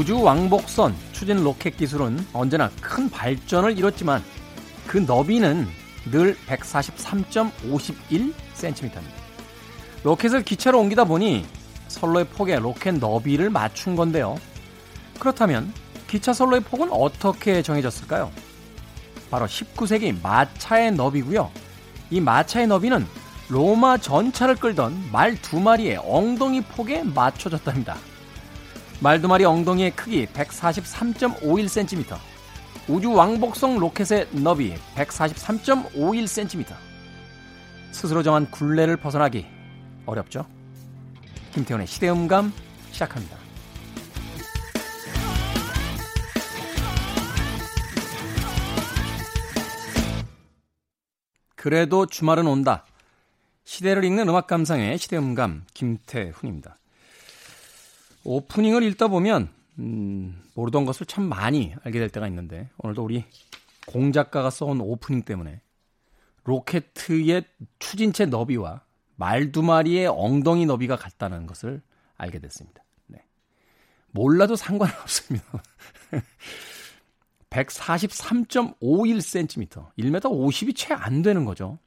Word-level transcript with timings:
우주 0.00 0.18
왕복선 0.18 0.96
추진 1.12 1.44
로켓 1.44 1.76
기술은 1.76 2.26
언제나 2.32 2.70
큰 2.80 3.10
발전을 3.10 3.76
이뤘지만 3.76 4.24
그 4.86 4.96
너비는 4.96 5.68
늘 6.10 6.34
143.51cm입니다. 6.46 8.98
로켓을 10.02 10.42
기체로 10.42 10.80
옮기다 10.80 11.04
보니 11.04 11.44
선로의 11.88 12.28
폭에 12.28 12.58
로켓 12.58 12.92
너비를 12.92 13.50
맞춘 13.50 13.94
건데요. 13.94 14.38
그렇다면 15.18 15.70
기차 16.08 16.32
선로의 16.32 16.62
폭은 16.62 16.88
어떻게 16.92 17.60
정해졌을까요? 17.60 18.32
바로 19.30 19.44
19세기 19.44 20.18
마차의 20.22 20.92
너비고요. 20.92 21.50
이 22.08 22.22
마차의 22.22 22.68
너비는 22.68 23.06
로마 23.50 23.98
전차를 23.98 24.56
끌던 24.56 25.10
말 25.12 25.36
두 25.42 25.60
마리의 25.60 26.00
엉덩이 26.02 26.62
폭에 26.62 27.02
맞춰졌답니다. 27.02 27.98
말두 29.02 29.28
마리 29.28 29.46
엉덩이의 29.46 29.92
크기 29.92 30.26
143.51cm, 30.26 32.18
우주 32.86 33.10
왕복성 33.10 33.78
로켓의 33.78 34.28
너비 34.32 34.74
143.51cm. 34.94 36.74
스스로 37.92 38.22
정한 38.22 38.50
굴레를 38.50 38.98
벗어나기 38.98 39.46
어렵죠? 40.04 40.44
김태훈의 41.52 41.86
시대음감 41.86 42.52
시작합니다. 42.92 43.38
그래도 51.56 52.04
주말은 52.04 52.46
온다. 52.46 52.84
시대를 53.64 54.04
읽는 54.04 54.28
음악 54.28 54.46
감상의 54.46 54.98
시대음감 54.98 55.64
김태훈입니다. 55.72 56.79
오프닝을 58.24 58.82
읽다 58.82 59.08
보면 59.08 59.48
음, 59.78 60.42
모르던 60.54 60.84
것을 60.84 61.06
참 61.06 61.24
많이 61.24 61.74
알게 61.84 61.98
될 61.98 62.10
때가 62.10 62.28
있는데 62.28 62.68
오늘도 62.78 63.02
우리 63.02 63.24
공 63.86 64.12
작가가 64.12 64.50
써온 64.50 64.80
오프닝 64.80 65.22
때문에 65.22 65.60
로켓의 66.44 67.44
추진체 67.78 68.26
너비와 68.26 68.82
말 69.16 69.52
두 69.52 69.62
마리의 69.62 70.06
엉덩이 70.06 70.64
너비가 70.64 70.96
같다는 70.96 71.46
것을 71.46 71.82
알게 72.16 72.38
됐습니다. 72.38 72.82
네. 73.06 73.22
몰라도 74.12 74.56
상관은 74.56 74.94
없습니다. 75.02 75.62
143.51cm, 77.50 79.90
1m 79.98 80.22
50이 80.22 80.74
채 80.74 80.94
안 80.94 81.20
되는 81.20 81.44
거죠. 81.44 81.78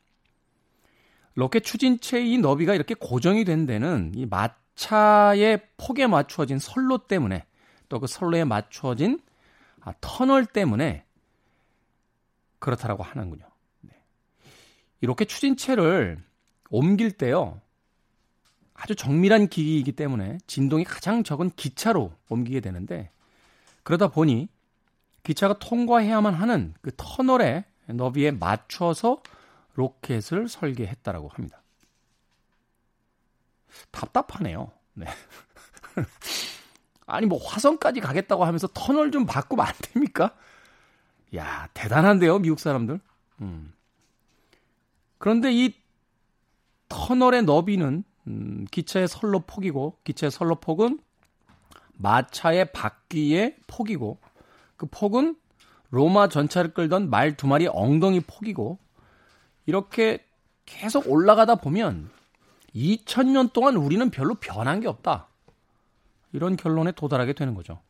로켓 1.34 1.62
추진체의 1.62 2.38
너비가 2.38 2.75
이렇게 2.75 2.94
고정이 2.94 3.45
된 3.45 3.66
데는 3.66 4.12
이마 4.16 4.50
차의 4.75 5.61
폭에 5.77 6.07
맞추어진 6.07 6.59
선로 6.59 6.99
때문에 6.99 7.45
또 7.89 7.99
그 7.99 8.07
선로에 8.07 8.43
맞추어진 8.43 9.21
아, 9.81 9.93
터널 10.02 10.45
때문에 10.45 11.05
그렇다라고 12.59 13.03
하는군요. 13.03 13.45
네. 13.81 13.91
이렇게 15.01 15.25
추진체를 15.25 16.23
옮길 16.69 17.11
때요. 17.11 17.59
아주 18.73 18.95
정밀한 18.95 19.47
기기이기 19.47 19.91
때문에 19.94 20.38
진동이 20.47 20.83
가장 20.83 21.23
적은 21.23 21.51
기차로 21.55 22.13
옮기게 22.29 22.61
되는데 22.61 23.11
그러다 23.83 24.07
보니 24.07 24.47
기차가 25.23 25.59
통과해야만 25.59 26.33
하는 26.33 26.73
그 26.81 26.91
터널의 26.97 27.66
너비에 27.88 28.31
맞춰서 28.31 29.22
로켓을 29.75 30.47
설계했다라고 30.47 31.29
합니다. 31.29 31.62
답답하네요. 33.91 34.72
네. 34.94 35.06
아니 37.06 37.25
뭐 37.25 37.39
화성까지 37.44 38.00
가겠다고 38.00 38.45
하면서 38.45 38.67
터널 38.73 39.11
좀 39.11 39.25
바꾸면 39.25 39.66
안 39.66 39.73
됩니까? 39.81 40.35
야 41.35 41.67
대단한데요 41.73 42.39
미국 42.39 42.59
사람들. 42.59 43.00
음. 43.41 43.73
그런데 45.17 45.51
이 45.53 45.73
터널의 46.89 47.44
너비는 47.44 48.03
음, 48.28 48.66
기차의 48.72 49.07
선로 49.07 49.39
폭이고 49.39 49.97
기차의 50.03 50.31
선로 50.31 50.56
폭은 50.56 51.00
마차의 51.94 52.72
바퀴의 52.72 53.57
폭이고 53.67 54.19
그 54.78 54.88
폭은 54.89 55.35
로마 55.89 56.28
전차를 56.28 56.73
끌던 56.73 57.09
말 57.09 57.35
두 57.35 57.47
마리 57.47 57.67
엉덩이 57.67 58.22
폭이고 58.22 58.79
이렇게 59.66 60.25
계속 60.66 61.09
올라가다 61.09 61.56
보면 61.56 62.09
2000년 62.75 63.53
동안 63.53 63.75
우리는 63.75 64.09
별로 64.09 64.35
변한 64.35 64.79
게 64.79 64.88
없다. 64.88 65.28
이런 66.31 66.56
결론에 66.56 66.91
도달하게 66.91 67.34
되는 67.34 67.53
거죠. 67.53 67.81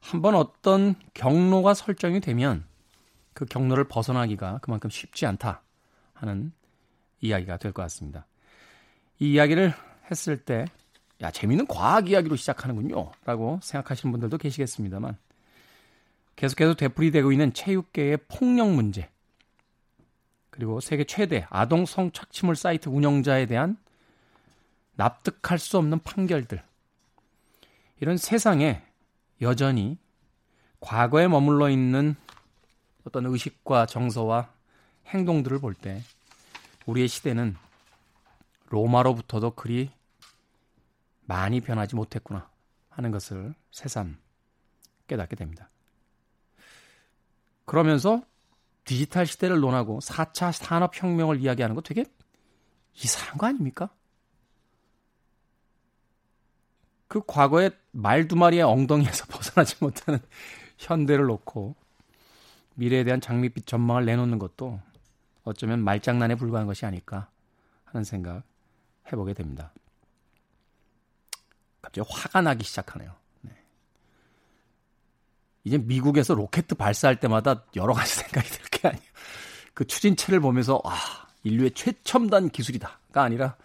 한번 0.00 0.34
어떤 0.34 0.94
경로가 1.14 1.74
설정이 1.74 2.20
되면 2.20 2.64
그 3.32 3.44
경로를 3.44 3.84
벗어나기가 3.84 4.58
그만큼 4.62 4.90
쉽지 4.90 5.26
않다 5.26 5.62
하는 6.14 6.52
이야기가 7.20 7.56
될 7.56 7.72
것 7.72 7.82
같습니다. 7.82 8.26
이 9.18 9.32
이야기를 9.32 9.72
했을 10.10 10.36
때, 10.36 10.66
야, 11.22 11.30
재미있는 11.30 11.66
과학 11.66 12.08
이야기로 12.10 12.36
시작하는군요. 12.36 13.10
라고 13.24 13.58
생각하시는 13.62 14.12
분들도 14.12 14.38
계시겠습니다만, 14.38 15.16
계속해서 16.36 16.74
되풀이되고 16.74 17.32
있는 17.32 17.52
체육계의 17.54 18.18
폭력 18.28 18.70
문제, 18.70 19.08
그리고 20.56 20.80
세계 20.80 21.04
최대 21.04 21.46
아동 21.50 21.84
성착취물 21.84 22.56
사이트 22.56 22.88
운영자에 22.88 23.44
대한 23.44 23.76
납득할 24.94 25.58
수 25.58 25.76
없는 25.76 25.98
판결들. 25.98 26.62
이런 28.00 28.16
세상에 28.16 28.82
여전히 29.42 29.98
과거에 30.80 31.28
머물러 31.28 31.68
있는 31.68 32.16
어떤 33.04 33.26
의식과 33.26 33.84
정서와 33.84 34.50
행동들을 35.08 35.60
볼 35.60 35.74
때 35.74 36.02
우리의 36.86 37.06
시대는 37.08 37.54
로마로부터도 38.70 39.50
그리 39.50 39.90
많이 41.26 41.60
변하지 41.60 41.96
못했구나 41.96 42.48
하는 42.88 43.10
것을 43.10 43.54
새삼 43.72 44.16
깨닫게 45.06 45.36
됩니다. 45.36 45.68
그러면서 47.66 48.22
디지털 48.86 49.26
시대를 49.26 49.60
논하고 49.60 49.98
4차 49.98 50.52
산업혁명을 50.52 51.40
이야기하는 51.40 51.74
거 51.74 51.82
되게 51.82 52.04
이상한 52.94 53.36
거 53.36 53.46
아닙니까? 53.46 53.90
그 57.08 57.20
과거에 57.26 57.70
말두 57.90 58.36
마리의 58.36 58.62
엉덩이에서 58.62 59.26
벗어나지 59.30 59.76
못하는 59.80 60.20
현대를 60.78 61.26
놓고 61.26 61.74
미래에 62.74 63.04
대한 63.04 63.20
장밋빛 63.20 63.66
전망을 63.66 64.04
내놓는 64.06 64.38
것도 64.38 64.80
어쩌면 65.42 65.80
말장난에 65.80 66.36
불과한 66.36 66.66
것이 66.66 66.86
아닐까 66.86 67.28
하는 67.84 68.04
생각 68.04 68.44
해보게 69.10 69.34
됩니다. 69.34 69.72
갑자기 71.82 72.08
화가 72.08 72.42
나기 72.42 72.64
시작하네요. 72.64 73.14
이제 75.66 75.78
미국에서 75.78 76.34
로켓 76.34 76.68
발사할 76.68 77.18
때마다 77.18 77.64
여러 77.74 77.92
가지 77.92 78.14
생각이 78.22 78.48
들 78.48 78.66
게 78.70 78.88
아니에요. 78.88 79.02
그 79.74 79.86
추진체를 79.86 80.40
보면서 80.40 80.80
아 80.84 80.96
인류의 81.42 81.72
최첨단 81.72 82.48
기술이다가 82.48 83.22
아니라 83.22 83.56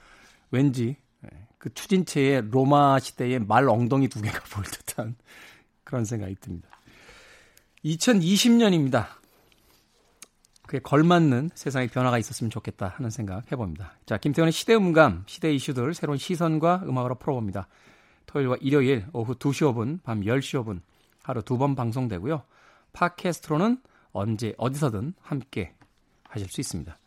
왠지 0.50 0.98
예, 1.26 1.30
그 1.58 1.74
추진체의 1.74 2.50
로마 2.50 3.00
시대의 3.00 3.40
말 3.40 3.70
엉덩이 3.70 4.08
두 4.08 4.22
개가 4.22 4.40
보일 4.52 4.66
듯한 4.66 5.16
그런 5.84 6.04
생각이 6.06 6.36
듭니다. 6.42 6.70
2020년입니다. 7.86 9.08
그에 10.68 10.80
걸맞는 10.80 11.52
세상의 11.54 11.90
변화가 11.90 12.18
있었으면 12.18 12.50
좋겠다 12.50 12.94
하는 12.96 13.10
생각 13.10 13.52
해봅니다. 13.52 13.94
자, 14.06 14.18
김태원의 14.18 14.54
시대 14.54 14.74
음감, 14.74 15.24
시대 15.28 15.54
이슈들 15.54 15.94
새로운 15.94 16.18
시선과 16.18 16.84
음악으로 16.86 17.16
풀어봅니다. 17.16 17.68
토요일과 18.28 18.58
일요일 18.62 19.06
오후 19.12 19.36
2시 19.36 19.74
5분, 19.74 20.02
밤 20.04 20.22
10시 20.22 20.64
5분 20.64 20.82
하루 21.24 21.42
두 21.42 21.58
번 21.58 21.76
방송되고요. 21.76 22.44
팟캐스트로는 22.94 23.82
언제 24.12 24.54
어디서든 24.58 25.14
함께 25.22 25.74
하실 26.24 26.48
수 26.50 26.62
있습니다. 26.62 26.98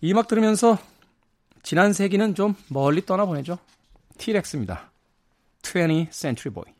이 0.00 0.12
음악 0.12 0.28
들으면서 0.28 0.78
지난 1.62 1.92
세기는 1.92 2.34
좀 2.34 2.54
멀리 2.68 3.04
떠나보내죠. 3.04 3.58
T-Rex입니다. 4.18 4.90
20th 5.62 6.12
Century 6.12 6.52
Boy. 6.52 6.73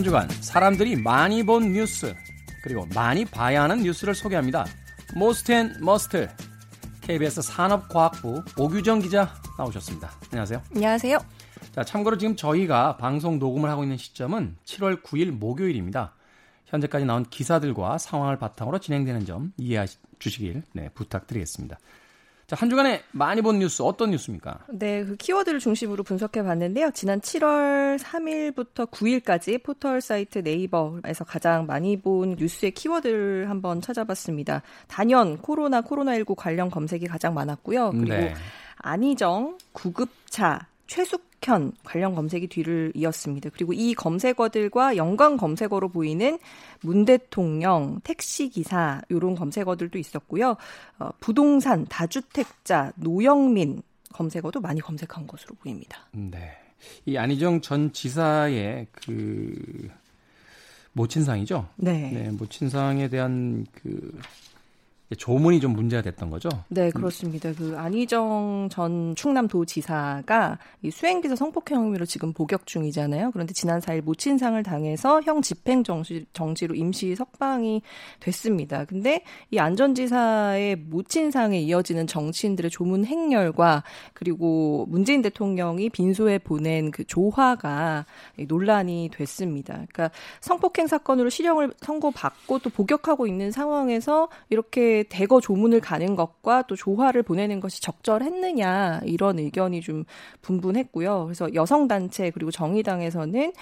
한 0.00 0.04
주간 0.04 0.30
사람들이 0.30 0.96
많이 0.96 1.42
본 1.42 1.72
뉴스 1.72 2.14
그리고 2.62 2.86
많이 2.94 3.26
봐야 3.26 3.64
하는 3.64 3.82
뉴스를 3.82 4.14
소개합니다. 4.14 4.64
Most 5.14 5.52
and 5.52 5.74
Must 5.78 6.26
KBS 7.02 7.42
산업과학부 7.42 8.42
오규정 8.56 9.00
기자 9.00 9.34
나오셨습니다. 9.58 10.10
안녕하세요. 10.30 10.62
안녕하세요. 10.74 11.18
자, 11.72 11.84
참고로 11.84 12.16
지금 12.16 12.34
저희가 12.34 12.96
방송 12.96 13.38
녹음을 13.38 13.68
하고 13.68 13.82
있는 13.82 13.98
시점은 13.98 14.56
7월 14.64 15.02
9일 15.02 15.32
목요일입니다. 15.32 16.14
현재까지 16.64 17.04
나온 17.04 17.24
기사들과 17.24 17.98
상황을 17.98 18.38
바탕으로 18.38 18.78
진행되는 18.78 19.26
점 19.26 19.52
이해해 19.58 19.84
주시길 20.18 20.62
네, 20.72 20.88
부탁드리겠습니다. 20.94 21.78
자, 22.50 22.56
한 22.58 22.68
주간에 22.68 23.04
많이 23.12 23.42
본 23.42 23.60
뉴스 23.60 23.80
어떤 23.82 24.10
뉴스입니까? 24.10 24.58
네, 24.70 25.04
그 25.04 25.14
키워드를 25.14 25.60
중심으로 25.60 26.02
분석해 26.02 26.42
봤는데요. 26.42 26.90
지난 26.92 27.20
7월 27.20 27.96
3일부터 28.00 28.90
9일까지 28.90 29.62
포털 29.62 30.00
사이트 30.00 30.40
네이버에서 30.40 31.22
가장 31.22 31.66
많이 31.66 31.96
본 32.00 32.34
뉴스의 32.36 32.72
키워드를 32.72 33.48
한번 33.48 33.80
찾아봤습니다. 33.80 34.62
단연 34.88 35.38
코로나 35.38 35.80
코로나19 35.82 36.34
관련 36.34 36.70
검색이 36.70 37.06
가장 37.06 37.34
많았고요. 37.34 37.92
그리고 37.92 38.14
네. 38.16 38.34
안희정, 38.78 39.56
구급차, 39.70 40.66
최숙현 40.90 41.70
관련 41.84 42.16
검색이 42.16 42.48
뒤를 42.48 42.90
이었습니다. 42.96 43.50
그리고 43.50 43.72
이 43.72 43.94
검색어들과 43.94 44.96
연관 44.96 45.36
검색어로 45.36 45.90
보이는 45.90 46.36
문 46.82 47.04
대통령, 47.04 48.00
택시기사 48.02 49.00
이런 49.08 49.36
검색어들도 49.36 49.96
있었고요. 49.98 50.56
어, 50.98 51.10
부동산, 51.20 51.86
다주택자, 51.86 52.92
노영민 52.96 53.82
검색어도 54.12 54.60
많이 54.60 54.80
검색한 54.80 55.28
것으로 55.28 55.54
보입니다. 55.60 56.08
네. 56.10 56.56
이 57.06 57.16
안희정 57.16 57.60
전 57.60 57.92
지사의 57.92 58.88
그 58.90 59.88
모친상이죠? 60.94 61.68
네. 61.76 62.10
네, 62.10 62.30
모친상에 62.32 63.08
대한 63.08 63.64
그 63.70 64.18
조문이 65.16 65.58
좀 65.58 65.72
문제가 65.72 66.02
됐던 66.02 66.30
거죠? 66.30 66.48
네, 66.68 66.90
그렇습니다. 66.90 67.52
그 67.52 67.74
안희정 67.76 68.68
전 68.70 69.14
충남도지사가 69.16 70.58
이 70.82 70.90
수행기사 70.90 71.34
성폭행 71.34 71.78
혐의로 71.78 72.04
지금 72.04 72.32
복역 72.32 72.66
중이잖아요. 72.66 73.32
그런데 73.32 73.52
지난 73.52 73.80
4일 73.80 74.02
모친상을 74.02 74.62
당해서 74.62 75.20
형 75.22 75.42
집행 75.42 75.82
정지, 75.82 76.26
정지로 76.32 76.76
임시 76.76 77.16
석방이 77.16 77.82
됐습니다. 78.20 78.84
근데 78.84 79.24
이 79.50 79.58
안전지사의 79.58 80.76
모친상에 80.76 81.58
이어지는 81.58 82.06
정치인들의 82.06 82.70
조문 82.70 83.04
행렬과 83.04 83.82
그리고 84.14 84.86
문재인 84.88 85.22
대통령이 85.22 85.90
빈소에 85.90 86.38
보낸 86.38 86.92
그 86.92 87.04
조화가 87.04 88.06
논란이 88.46 89.10
됐습니다. 89.12 89.74
그러니까 89.74 90.10
성폭행 90.40 90.86
사건으로 90.86 91.30
실형을 91.30 91.72
선고받고 91.80 92.60
또 92.60 92.70
복역하고 92.70 93.26
있는 93.26 93.50
상황에서 93.50 94.28
이렇게 94.50 94.99
대거 95.04 95.40
조문을 95.40 95.80
가는 95.80 96.16
것과 96.16 96.62
또 96.62 96.76
조화를 96.76 97.22
보내는 97.22 97.60
것이 97.60 97.80
적절했느냐 97.82 99.00
이런 99.04 99.38
의견이 99.38 99.80
좀 99.80 100.04
분분했고요. 100.42 101.24
그래서 101.24 101.52
여성 101.54 101.88
단체 101.88 102.30
그리고 102.30 102.50
정의당에서는 102.50 103.52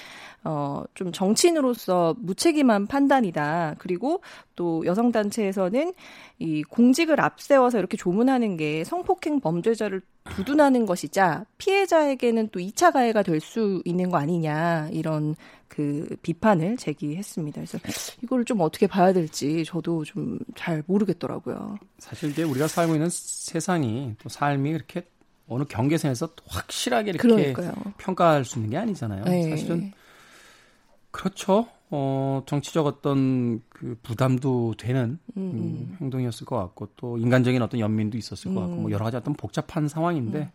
어, 0.45 0.85
좀 0.95 1.13
정치인으로서 1.13 2.15
무책임한 2.19 2.87
판단이다. 2.87 3.77
그리고 3.79 4.23
또 4.57 4.85
여성 4.87 5.13
단체에서는 5.13 5.93
이 6.39 6.63
공직을 6.63 7.21
앞세워서 7.21 7.79
이렇게 7.79 7.97
조문하는 7.97 8.57
게 8.57 8.85
성폭행 8.85 9.41
범죄자를 9.41 10.03
두둔하는 10.37 10.87
것이자 10.87 11.45
피해자에게는 11.59 12.49
또 12.53 12.61
2차 12.61 12.93
가해가 12.93 13.23
될 13.23 13.41
수 13.41 13.83
있는 13.85 14.11
거 14.11 14.19
아니냐 14.19 14.89
이런 14.93 15.35
그 15.69 16.17
비판을 16.23 16.77
제기했습니다. 16.77 17.63
그래서 17.63 18.13
이걸 18.23 18.45
좀 18.45 18.61
어떻게 18.61 18.87
봐야 18.87 19.13
될지 19.13 19.65
저도 19.65 20.05
좀 20.05 20.39
잘 20.57 20.83
모르겠더라고요. 20.87 21.79
사실 21.99 22.31
이제 22.31 22.43
우리가 22.43 22.69
살고 22.69 22.95
있는 22.95 23.09
세상이 23.11 24.15
또 24.23 24.29
삶이 24.29 24.73
그렇게 24.73 25.07
어느 25.47 25.65
경계선에서 25.65 26.31
확실하게 26.47 27.11
이렇게 27.11 27.27
그러니까요. 27.27 27.73
평가할 27.97 28.45
수 28.45 28.59
있는 28.59 28.71
게 28.71 28.77
아니잖아요. 28.77 29.25
네. 29.25 29.51
사실은 29.51 29.93
그렇죠. 31.19 31.67
어, 31.91 32.43
정치적 32.47 32.87
어떤 32.87 33.61
그 33.71 33.99
부담도 34.05 34.75
되는 34.79 35.19
음, 35.37 35.41
음, 35.43 35.53
음. 35.53 35.97
행동이었을 36.01 36.47
것 36.47 36.57
같고 36.57 36.91
또 36.97 37.19
인간적인 37.19 37.61
어떤 37.61 37.81
연민도 37.81 38.17
있었을 38.17 38.53
음. 38.53 38.55
것 38.55 38.61
같고 38.61 38.77
뭐 38.77 38.85
음. 38.87 38.91
여러 38.93 39.05
가지 39.05 39.17
어떤 39.17 39.35
복잡한 39.35 39.89
상황인데 39.89 40.39
음. 40.39 40.51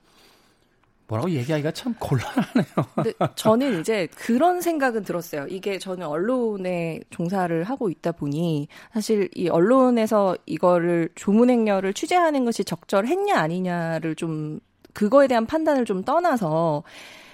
뭐라고 1.07 1.31
얘기하기가 1.31 1.71
참 1.71 1.93
곤란하네요. 1.99 3.35
저는 3.35 3.81
이제 3.81 4.07
그런 4.15 4.61
생각은 4.61 5.03
들었어요. 5.03 5.47
이게 5.49 5.77
저는 5.77 6.07
언론에 6.07 7.01
종사를 7.09 7.61
하고 7.65 7.89
있다 7.89 8.13
보니 8.13 8.69
사실 8.93 9.29
이 9.35 9.49
언론에서 9.49 10.37
이거를 10.45 11.09
조문행렬을 11.15 11.93
취재하는 11.93 12.45
것이 12.45 12.63
적절했냐 12.63 13.35
아니냐를 13.35 14.15
좀 14.15 14.61
그거에 14.93 15.27
대한 15.27 15.45
판단을 15.45 15.83
좀 15.83 16.03
떠나서 16.03 16.83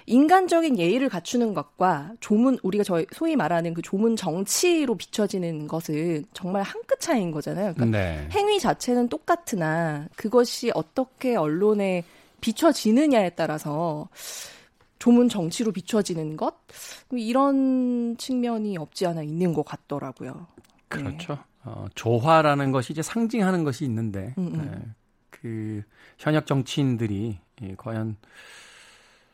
인간적인 0.09 0.77
예의를 0.79 1.07
갖추는 1.07 1.53
것과 1.53 2.13
조문 2.19 2.57
우리가 2.63 2.83
저희 2.83 3.05
소위 3.13 3.35
말하는 3.35 3.73
그 3.73 3.81
조문 3.81 4.15
정치로 4.15 4.95
비춰지는 4.95 5.67
것은 5.67 6.25
정말 6.33 6.63
한 6.63 6.79
끗 6.89 6.99
차이인 6.99 7.31
거잖아요. 7.31 7.73
그러니까 7.75 7.97
네. 7.97 8.27
행위 8.31 8.59
자체는 8.59 9.07
똑같으나 9.09 10.07
그것이 10.15 10.71
어떻게 10.73 11.35
언론에 11.35 12.03
비춰지느냐에 12.41 13.31
따라서 13.31 14.09
조문 14.97 15.29
정치로 15.29 15.71
비춰지는 15.71 16.35
것 16.35 16.55
이런 17.11 18.17
측면이 18.17 18.77
없지 18.77 19.05
않아 19.05 19.23
있는 19.23 19.53
것 19.53 19.63
같더라고요. 19.63 20.47
그렇죠. 20.87 21.33
네. 21.33 21.39
어, 21.65 21.85
조화라는 21.93 22.71
것이 22.71 22.93
이제 22.93 23.01
상징하는 23.01 23.63
것이 23.63 23.85
있는데 23.85 24.33
음, 24.37 24.47
음. 24.47 24.71
네. 24.71 24.91
그 25.29 25.83
현역 26.17 26.47
정치인들이 26.47 27.37
예, 27.61 27.75
과연 27.77 28.17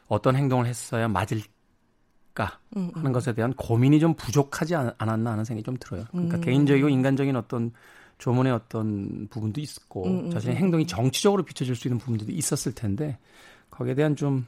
어떤 0.08 0.36
행동을 0.36 0.66
했어야 0.68 1.08
맞을까 1.08 2.60
음, 2.78 2.78
음. 2.78 2.92
하는 2.96 3.12
것에 3.12 3.34
대한 3.34 3.54
고민이 3.54 4.00
좀 4.00 4.14
부족하지 4.14 4.76
않았나 4.76 5.32
하는 5.32 5.46
생각이 5.46 5.64
좀 5.64 5.78
들어요. 5.80 6.06
그러니까 6.12 6.38
음. 6.38 6.42
개인적이고 6.42 6.90
인간적인 6.90 7.36
어떤 7.36 7.72
조문의 8.18 8.54
어떤 8.54 9.28
부분도 9.30 9.60
있었고 9.60 10.30
자신의 10.32 10.56
행동이 10.56 10.88
정치적으로 10.88 11.44
비춰질 11.44 11.76
수 11.76 11.88
있는 11.88 11.98
부분들도 11.98 12.32
있었을 12.32 12.74
텐데 12.74 13.18
거기에 13.70 13.94
대한 13.94 14.16
좀 14.16 14.46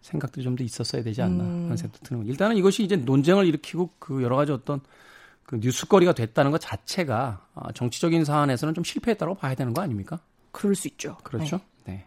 생각들이 0.00 0.44
좀 0.44 0.56
더 0.56 0.64
있었어야 0.64 1.02
되지 1.02 1.20
않나 1.22 1.44
하는 1.44 1.76
생각도 1.76 2.04
드는 2.04 2.20
거예요. 2.20 2.32
일단은 2.32 2.56
이것이 2.56 2.82
이제 2.82 2.96
논쟁을 2.96 3.46
일으키고 3.46 3.90
그 3.98 4.22
여러 4.22 4.36
가지 4.36 4.52
어떤 4.52 4.80
그 5.44 5.56
뉴스거리가 5.56 6.12
됐다는 6.12 6.50
것 6.50 6.58
자체가 6.60 7.46
아, 7.54 7.72
정치적인 7.72 8.24
사안에서는 8.24 8.74
좀 8.74 8.84
실패했다고 8.84 9.34
봐야 9.34 9.54
되는 9.54 9.72
거 9.74 9.82
아닙니까? 9.82 10.20
그럴 10.52 10.74
수 10.74 10.88
있죠. 10.88 11.16
그렇죠. 11.22 11.60
네. 11.84 12.06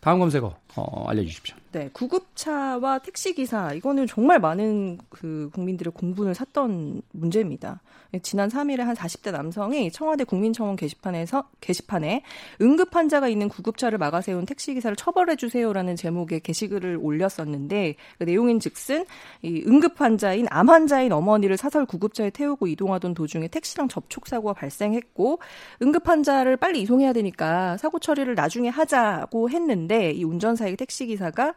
다음 0.00 0.18
검색어 0.18 0.56
어, 0.76 1.08
알려주십시오. 1.08 1.56
네, 1.72 1.88
구급차와 1.92 2.98
택시 2.98 3.34
기사 3.34 3.72
이거는 3.72 4.06
정말 4.06 4.40
많은 4.40 4.98
그 5.08 5.50
국민들의 5.52 5.92
공분을 5.92 6.34
샀던 6.34 7.02
문제입니다. 7.12 7.80
지난 8.22 8.48
3일에 8.48 8.78
한 8.78 8.96
40대 8.96 9.30
남성이 9.30 9.90
청와대 9.92 10.24
국민청원 10.24 10.74
게시판에서 10.74 11.44
게시판에 11.60 12.22
응급 12.60 12.94
환자가 12.94 13.28
있는 13.28 13.48
구급차를 13.48 13.98
막아 13.98 14.20
세운 14.20 14.46
택시 14.46 14.74
기사를 14.74 14.96
처벌해 14.96 15.36
주세요라는 15.36 15.94
제목의 15.94 16.40
게시글을 16.40 16.98
올렸었는데 17.00 17.94
그 18.18 18.24
내용인즉슨 18.24 19.06
이 19.42 19.62
응급 19.66 20.00
환자인 20.00 20.46
암 20.50 20.68
환자인 20.68 21.12
어머니를 21.12 21.56
사설 21.56 21.86
구급차에 21.86 22.30
태우고 22.30 22.66
이동하던 22.66 23.14
도중에 23.14 23.46
택시랑 23.46 23.88
접촉 23.88 24.26
사고가 24.26 24.54
발생했고 24.54 25.38
응급 25.82 26.08
환자를 26.08 26.56
빨리 26.56 26.82
이송해야 26.82 27.12
되니까 27.12 27.76
사고 27.76 28.00
처리를 28.00 28.34
나중에 28.34 28.68
하자고 28.70 29.50
했는데 29.50 30.10
이 30.10 30.24
운전 30.24 30.56
사의 30.60 30.76
택시 30.76 31.06
기사가 31.06 31.54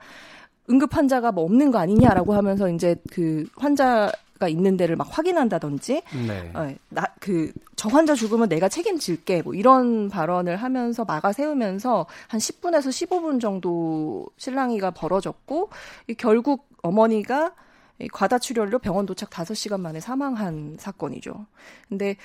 응급 0.70 0.96
환자가 0.96 1.32
뭐 1.32 1.44
없는 1.44 1.72
거 1.72 1.78
아니냐라고 1.80 2.34
하면서 2.34 2.70
이제 2.70 2.96
그 3.12 3.46
환자가 3.58 4.48
있는 4.48 4.78
데를 4.78 4.96
막 4.96 5.08
확인한다든지, 5.12 6.02
네. 6.28 6.52
어, 6.54 6.74
나그 6.90 7.52
저 7.76 7.90
환자 7.90 8.16
죽으면 8.16 8.48
내가 8.48 8.70
책임질게 8.70 9.42
뭐 9.42 9.54
이런 9.54 10.10
발언을 10.10 10.56
하면서 10.56 11.04
막아 11.04 11.34
세우면서 11.34 12.06
한 12.28 12.40
10분에서 12.40 12.88
15분 12.88 13.42
정도 13.42 14.26
실랑이가 14.38 14.92
벌어졌고 14.92 15.70
결국 16.18 16.70
어머니가 16.82 17.54
과다 18.14 18.40
출혈로 18.40 18.80
병원 18.80 19.06
도착 19.06 19.30
5시간 19.30 19.82
만에 19.82 20.00
사망한 20.00 20.78
사건이죠. 20.80 21.46
근데 21.90 22.16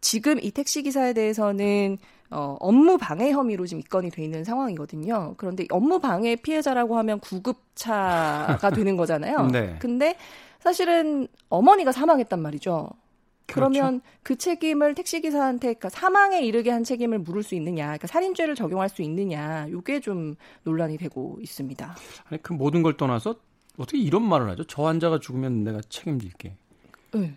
지금 0.00 0.38
이 0.40 0.50
택시 0.50 0.82
기사에 0.82 1.12
대해서는 1.12 1.98
어, 2.30 2.56
업무 2.60 2.98
방해 2.98 3.30
혐의로 3.30 3.66
지금 3.66 3.80
입건이 3.80 4.10
돼 4.10 4.22
있는 4.22 4.44
상황이거든요. 4.44 5.34
그런데 5.36 5.66
업무 5.70 5.98
방해 5.98 6.36
피해자라고 6.36 6.98
하면 6.98 7.20
구급차가 7.20 8.70
되는 8.74 8.96
거잖아요. 8.96 9.46
네. 9.46 9.76
근데 9.80 10.16
사실은 10.60 11.28
어머니가 11.48 11.92
사망했단 11.92 12.40
말이죠. 12.40 12.90
그러면 13.46 14.00
그렇죠. 14.00 14.18
그 14.22 14.36
책임을 14.36 14.94
택시기사한테 14.94 15.68
그러니까 15.68 15.88
사망에 15.88 16.42
이르게 16.42 16.70
한 16.70 16.84
책임을 16.84 17.20
물을 17.20 17.42
수 17.42 17.54
있느냐, 17.54 17.84
그러니까 17.86 18.06
살인죄를 18.06 18.54
적용할 18.54 18.90
수 18.90 19.00
있느냐, 19.00 19.66
이게 19.68 20.00
좀 20.00 20.36
논란이 20.64 20.98
되고 20.98 21.38
있습니다. 21.40 21.96
아니 22.28 22.42
그 22.42 22.52
모든 22.52 22.82
걸 22.82 22.98
떠나서 22.98 23.36
어떻게 23.78 23.96
이런 23.96 24.22
말을 24.28 24.50
하죠? 24.50 24.64
저 24.64 24.84
환자가 24.84 25.18
죽으면 25.18 25.64
내가 25.64 25.80
책임질게. 25.88 26.56
네. 27.14 27.34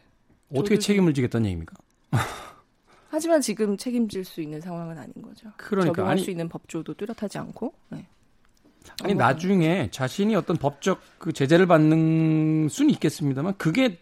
어떻게 0.53 0.77
책임을 0.77 1.13
지겠다는 1.13 1.45
얘기입니까? 1.45 1.75
하지만 3.11 3.41
지금 3.41 3.75
책임질 3.75 4.23
수 4.23 4.41
있는 4.41 4.61
상황은 4.61 4.97
아닌 4.97 5.13
거죠. 5.21 5.49
그러니까 5.57 5.93
적용할 5.93 6.13
아니, 6.13 6.23
수 6.23 6.31
있는 6.31 6.47
법조도 6.47 6.93
뚜렷하지 6.93 7.39
않고. 7.39 7.73
네. 7.89 8.07
아니 9.03 9.13
나중에 9.13 9.89
자신이 9.91 10.33
어떤 10.33 10.55
법적 10.55 11.01
그 11.19 11.33
제재를 11.33 11.67
받는 11.67 12.69
수는 12.69 12.89
있겠습니다만 12.91 13.57
그게 13.57 13.99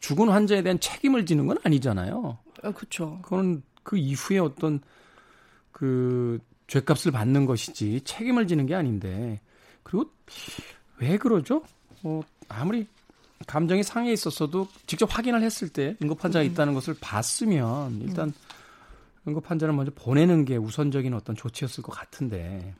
죽은 0.00 0.30
환자에 0.30 0.62
대한 0.62 0.80
책임을 0.80 1.26
지는 1.26 1.46
건 1.46 1.58
아니잖아요. 1.62 2.38
아, 2.62 2.72
그렇죠. 2.72 3.18
그거는 3.22 3.62
그 3.82 3.98
이후에 3.98 4.38
어떤 4.38 4.80
그 5.70 6.38
죄값을 6.66 7.12
받는 7.12 7.44
것이지 7.44 8.00
책임을 8.04 8.46
지는 8.46 8.64
게 8.64 8.74
아닌데 8.74 9.38
그리고 9.82 10.10
왜 10.98 11.18
그러죠? 11.18 11.62
뭐 12.00 12.24
아무리 12.48 12.86
감정이 13.46 13.82
상해 13.82 14.12
있었어도 14.12 14.68
직접 14.86 15.16
확인을 15.16 15.42
했을 15.42 15.68
때 15.68 15.96
응급 16.02 16.22
환자가 16.22 16.44
음. 16.44 16.50
있다는 16.50 16.74
것을 16.74 16.94
봤으면 17.00 18.00
일단 18.02 18.32
응급 19.26 19.50
환자를 19.50 19.74
먼저 19.74 19.92
보내는 19.94 20.44
게 20.44 20.56
우선적인 20.56 21.12
어떤 21.14 21.36
조치였을 21.36 21.82
것 21.82 21.92
같은데 21.92 22.74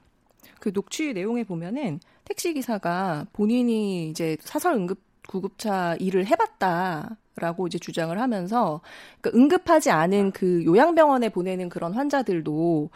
그 0.59 0.73
녹취 0.73 1.13
내용에 1.13 1.45
보면은 1.45 2.01
택시 2.25 2.53
기사가 2.53 3.27
본인이 3.33 4.09
이제 4.09 4.37
사설 4.41 4.75
응급 4.75 5.01
구급차 5.27 5.95
일을 6.01 6.27
해봤다 6.27 7.17
라고 7.37 7.67
이제 7.67 7.79
주장을 7.79 8.19
하면서 8.21 8.81
그러니까 9.21 9.39
응급하지 9.39 9.91
않은 9.91 10.33
그 10.33 10.65
요양병원에 10.65 11.31
보내는 11.31 11.69
그런 11.69 11.95
환자들도 11.95 12.91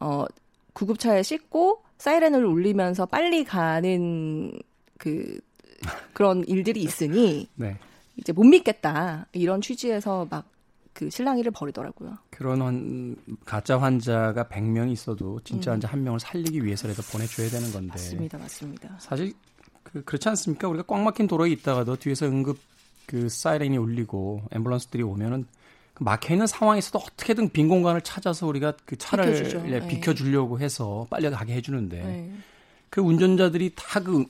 어 0.00 0.24
구급차에 0.72 1.22
싣고 1.22 1.82
사이렌을 1.98 2.44
울리면서 2.44 3.06
빨리 3.06 3.44
가는 3.44 4.52
그 4.96 5.38
그런 6.12 6.44
일들이 6.44 6.82
있으니 6.82 7.48
네. 7.54 7.78
이제 8.16 8.32
못 8.32 8.44
믿겠다 8.44 9.26
이런 9.32 9.60
취지에서 9.60 10.26
막 10.30 10.52
그 10.92 11.08
실랑이를 11.08 11.52
벌이더라고요. 11.52 12.18
그런 12.30 12.60
환, 12.60 13.16
가짜 13.44 13.80
환자가 13.80 14.44
100명 14.44 14.90
있어도 14.92 15.40
진짜 15.42 15.70
음. 15.70 15.74
환자 15.74 15.88
한 15.88 16.04
명을 16.04 16.20
살리기 16.20 16.64
위해서라도 16.64 17.02
보내줘야 17.10 17.48
되는 17.48 17.72
건데 17.72 17.88
맞습니다, 17.88 18.38
맞습니다. 18.38 18.96
사실 18.98 19.32
그, 19.82 20.04
그렇지 20.04 20.28
않습니까? 20.28 20.68
우리가 20.68 20.84
꽉 20.86 21.00
막힌 21.00 21.26
도로에 21.26 21.50
있다가도 21.50 21.96
뒤에서 21.96 22.26
응급 22.26 22.58
그 23.06 23.28
사이렌이 23.28 23.78
울리고 23.78 24.42
앰뷸런스들이 24.50 25.08
오면은 25.08 25.46
그 25.94 26.04
막혀 26.04 26.34
있는 26.34 26.46
상황에서도 26.46 26.98
어떻게든 26.98 27.50
빈 27.50 27.68
공간을 27.68 28.02
찾아서 28.02 28.46
우리가 28.46 28.74
그 28.84 28.96
차를 28.96 29.32
비켜주죠. 29.32 29.64
예, 29.68 29.80
네. 29.80 29.88
비켜주려고 29.88 30.60
해서 30.60 31.06
빨리 31.10 31.28
가게 31.30 31.54
해주는데 31.54 32.02
네. 32.02 32.32
그 32.90 33.00
운전자들이 33.00 33.72
다 33.74 34.00
그 34.00 34.24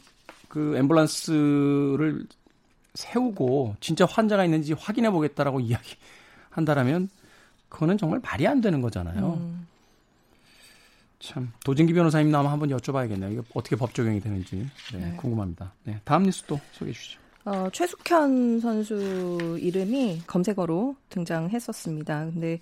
그 0.52 0.75
앰뷸런스를 0.76 2.26
세우고 2.92 3.76
진짜 3.80 4.04
환자가 4.04 4.44
있는지 4.44 4.75
확인해 4.75 5.11
보겠다라고 5.11 5.61
이야기한다라면 6.50 7.09
그거는 7.71 7.97
정말 7.97 8.21
말이 8.23 8.47
안 8.47 8.61
되는 8.61 8.82
거잖아요. 8.82 9.38
음. 9.40 9.66
참 11.21 11.50
도진기 11.64 11.94
변호사님 11.94 12.30
나면 12.30 12.52
한번 12.52 12.68
여쭤봐야겠네요. 12.68 13.32
이거 13.32 13.42
어떻게 13.54 13.76
법 13.76 13.94
적용이 13.94 14.21
되는지 14.21 14.68
네, 14.92 14.99
네. 14.99 15.16
궁금합니다. 15.16 15.73
네, 15.85 15.99
다음 16.04 16.25
뉴스 16.25 16.42
또 16.42 16.61
소개해 16.73 16.92
주시죠. 16.92 17.18
어, 17.47 17.68
최숙현 17.73 18.61
선수 18.61 19.56
이름이 19.59 20.25
검색어로 20.26 20.97
등장했었습니다. 21.09 22.26
근데 22.26 22.61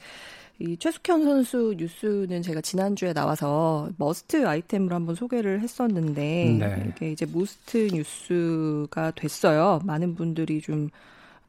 이 0.60 0.76
최숙현 0.76 1.24
선수 1.24 1.74
뉴스는 1.76 2.42
제가 2.42 2.60
지난주에 2.60 3.14
나와서 3.14 3.88
must 3.96 4.46
아이템으로 4.46 4.94
한번 4.94 5.14
소개를 5.14 5.62
했었는데 5.62 6.56
네. 6.60 6.84
이게 6.90 7.12
이제 7.12 7.24
most 7.24 7.88
뉴스가 7.90 9.12
됐어요. 9.12 9.80
많은 9.84 10.14
분들이 10.14 10.60
좀 10.60 10.90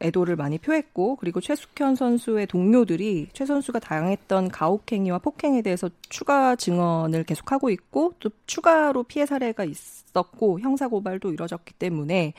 애도를 0.00 0.36
많이 0.36 0.56
표했고 0.56 1.16
그리고 1.16 1.42
최숙현 1.42 1.94
선수의 1.94 2.46
동료들이 2.46 3.28
최 3.34 3.44
선수가 3.44 3.80
당했던 3.80 4.48
가혹행위와 4.48 5.18
폭행에 5.18 5.60
대해서 5.60 5.90
추가 6.08 6.56
증언을 6.56 7.24
계속하고 7.24 7.68
있고 7.68 8.14
또 8.18 8.30
추가로 8.46 9.02
피해 9.02 9.26
사례가 9.26 9.64
있었고 9.64 10.60
형사 10.60 10.88
고발도 10.88 11.34
이뤄졌기 11.34 11.74
때문에 11.74 12.32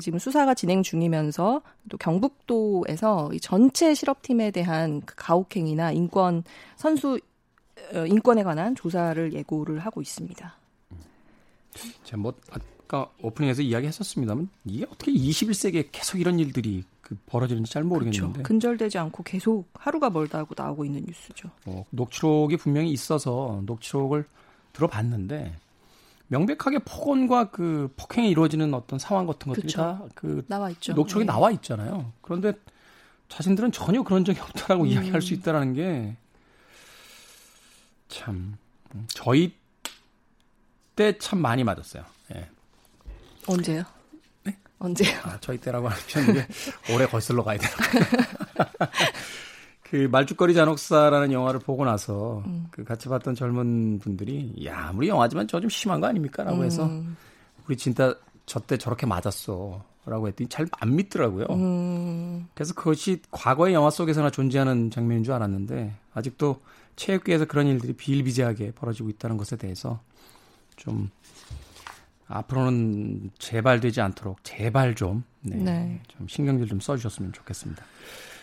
지금 0.00 0.18
수사가 0.18 0.54
진행 0.54 0.82
중이면서 0.82 1.62
또 1.88 1.96
경북도에서 1.96 3.30
이 3.32 3.40
전체 3.40 3.94
실업팀에 3.94 4.50
대한 4.50 5.00
그 5.02 5.14
가혹행위나 5.16 5.92
인권 5.92 6.44
선수 6.76 7.20
어, 7.94 8.06
인권에 8.06 8.42
관한 8.42 8.74
조사를 8.74 9.32
예고를 9.32 9.78
하고 9.80 10.00
있습니다. 10.00 10.56
제가 12.04 12.16
뭐 12.16 12.34
아까 12.50 13.10
오프닝에서 13.22 13.62
이야기했었습니다만 13.62 14.48
이게 14.64 14.84
어떻게 14.84 15.12
21세기에 15.12 15.88
계속 15.92 16.18
이런 16.18 16.38
일들이 16.38 16.84
그 17.00 17.16
벌어지는지 17.26 17.72
잘 17.72 17.84
모르겠는데 17.84 18.20
그렇죠. 18.20 18.42
근절되지 18.42 18.98
않고 18.98 19.22
계속 19.22 19.68
하루가 19.74 20.10
멀다고 20.10 20.54
나오고 20.56 20.84
있는 20.84 21.04
뉴스죠. 21.06 21.50
어, 21.66 21.84
녹취록이 21.90 22.56
분명히 22.56 22.90
있어서 22.90 23.62
녹취록을 23.64 24.26
들어봤는데 24.72 25.56
명백하게 26.28 26.78
폭언과 26.80 27.50
그 27.50 27.92
폭행이 27.96 28.28
이루어지는 28.30 28.72
어떤 28.74 28.98
상황 28.98 29.26
같은 29.26 29.48
것들이 29.48 29.66
그쵸. 29.66 30.08
다그 30.12 30.44
나와 30.48 30.70
있죠. 30.70 30.92
녹취록에 30.92 31.24
네. 31.24 31.32
나와 31.32 31.50
있잖아요. 31.52 32.12
그런데 32.22 32.52
자신들은 33.28 33.72
전혀 33.72 34.02
그런 34.02 34.24
적이 34.24 34.40
없다라고 34.40 34.84
음. 34.84 34.88
이야기할 34.88 35.20
수 35.22 35.34
있다라는 35.34 35.74
게 35.74 36.16
참 38.08 38.56
저희 39.08 39.54
때 40.96 41.16
참 41.18 41.40
많이 41.40 41.62
맞았어요. 41.62 42.04
예. 42.34 42.48
언제요? 43.46 43.84
네? 44.44 44.56
언제요? 44.78 45.16
아, 45.22 45.38
저희 45.40 45.58
때라고 45.58 45.88
하셨는데 45.88 46.48
오래 46.94 47.06
거슬러 47.06 47.44
가야 47.44 47.58
되나? 47.58 47.72
그 49.90 50.08
말죽거리 50.10 50.52
잔혹사라는 50.54 51.32
영화를 51.32 51.60
보고 51.60 51.84
나서 51.84 52.42
음. 52.46 52.66
그 52.70 52.84
같이 52.84 53.08
봤던 53.08 53.34
젊은 53.34 53.98
분들이 53.98 54.52
야 54.66 54.88
아무리 54.88 55.08
영화지만 55.08 55.48
저 55.48 55.60
좀 55.60 55.70
심한 55.70 56.00
거 56.00 56.06
아닙니까라고 56.06 56.62
해서 56.64 56.84
음, 56.86 57.16
우리 57.66 57.76
진짜 57.76 58.14
저 58.46 58.60
때 58.60 58.76
저렇게 58.78 59.06
맞았어라고 59.06 60.28
했더니 60.28 60.48
잘 60.48 60.66
안 60.80 60.94
믿더라고요. 60.96 61.46
음, 61.50 62.48
그래서 62.54 62.74
그것이 62.74 63.22
과거의 63.30 63.74
영화 63.74 63.90
속에서나 63.90 64.30
존재하는 64.30 64.90
장면인 64.90 65.24
줄 65.24 65.32
알았는데 65.34 65.94
아직도 66.14 66.60
체육계에서 66.96 67.44
그런 67.46 67.66
일들이 67.66 67.92
비일비재하게 67.94 68.72
벌어지고 68.72 69.08
있다는 69.10 69.36
것에 69.36 69.56
대해서 69.56 70.00
좀 70.76 71.10
앞으로는 72.26 73.30
재발되지 73.38 74.00
않도록 74.02 74.44
제발 74.44 74.94
좀, 74.94 75.24
네, 75.40 75.56
네. 75.56 76.00
좀 76.08 76.28
신경 76.28 76.66
좀 76.68 76.78
써주셨으면 76.80 77.32
좋겠습니다. 77.32 77.82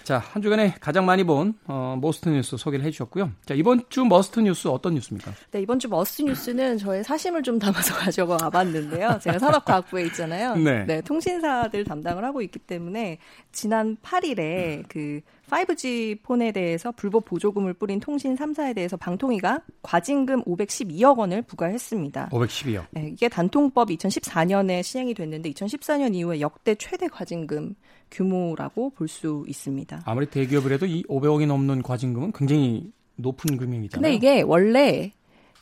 자, 0.06 0.20
한 0.20 0.44
주간에 0.44 0.76
가장 0.80 1.08
많이 1.08 1.24
본 1.24 1.56
어, 1.66 1.98
must 2.00 2.30
뉴스 2.30 2.58
소개를 2.58 2.86
해주셨고요. 2.86 3.32
자, 3.44 3.56
이번 3.56 3.82
주 3.90 4.06
must 4.06 4.40
뉴스 4.40 4.68
어떤 4.68 4.94
뉴스입니까? 4.94 5.34
네, 5.50 5.62
이번 5.62 5.80
주 5.80 5.90
must 5.90 6.22
뉴스는 6.22 6.78
저의 6.78 7.04
사심을 7.04 7.42
좀 7.42 7.58
담아서 7.58 7.96
가져와 7.98 8.52
봤는데요. 8.52 9.18
제가 9.24 9.40
산업과학부에 9.40 10.04
있잖아요. 10.06 10.58
네. 10.58 11.02
통신사들 11.02 11.86
담당을 11.86 12.24
하고 12.24 12.44
있기 12.44 12.60
때문에 12.60 13.18
지난 13.52 13.98
8일에 14.04 14.84
그 14.90 15.22
5G 15.50 16.22
폰에 16.24 16.52
대해서 16.52 16.92
불법 16.92 17.26
보조금을 17.26 17.74
뿌린 17.74 18.00
통신 18.00 18.36
3사에 18.36 18.74
대해서 18.76 18.98
방통위가 18.98 19.62
과징금 19.84 20.44
512억 20.44 21.18
원을 21.18 21.42
부과했습니다. 21.44 22.30
512억. 22.30 22.86
네, 22.92 23.10
이게 23.12 23.30
단통법 23.30 23.90
2014년에 23.90 24.82
시행이 24.84 25.14
됐는데 25.14 25.52
2014년 25.52 26.16
이후에 26.16 26.40
역대 26.42 26.76
최대 26.76 27.08
과징금 27.08 27.76
규모라고 28.12 28.90
볼 28.92 29.08
수 29.08 29.44
있습니다. 29.48 30.02
아무리 30.06 30.26
대기업이라도 30.26 30.86
이 30.88 31.04
500억이 31.04 31.46
넘는 31.48 31.84
과징금은 31.84 32.32
굉장히 32.34 32.92
높은 33.18 33.58
금액이잖아요. 33.58 34.02
근데 34.02 34.14
이게 34.16 34.42
원래 34.42 35.12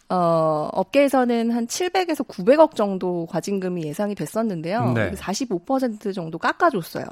어, 0.10 0.70
업계에서는 0.74 1.52
한 1.52 1.68
700에서 1.68 2.26
900억 2.28 2.76
정도 2.76 3.26
과징금이 3.28 3.84
예상이 3.84 4.16
됐었는데요. 4.16 4.94
네. 4.94 5.12
45% 5.12 6.14
정도 6.14 6.38
깎아줬어요. 6.38 7.06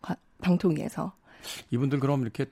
과- 0.00 0.16
방통위에서. 0.42 1.12
이분들 1.70 2.00
그럼 2.00 2.22
이렇게 2.22 2.46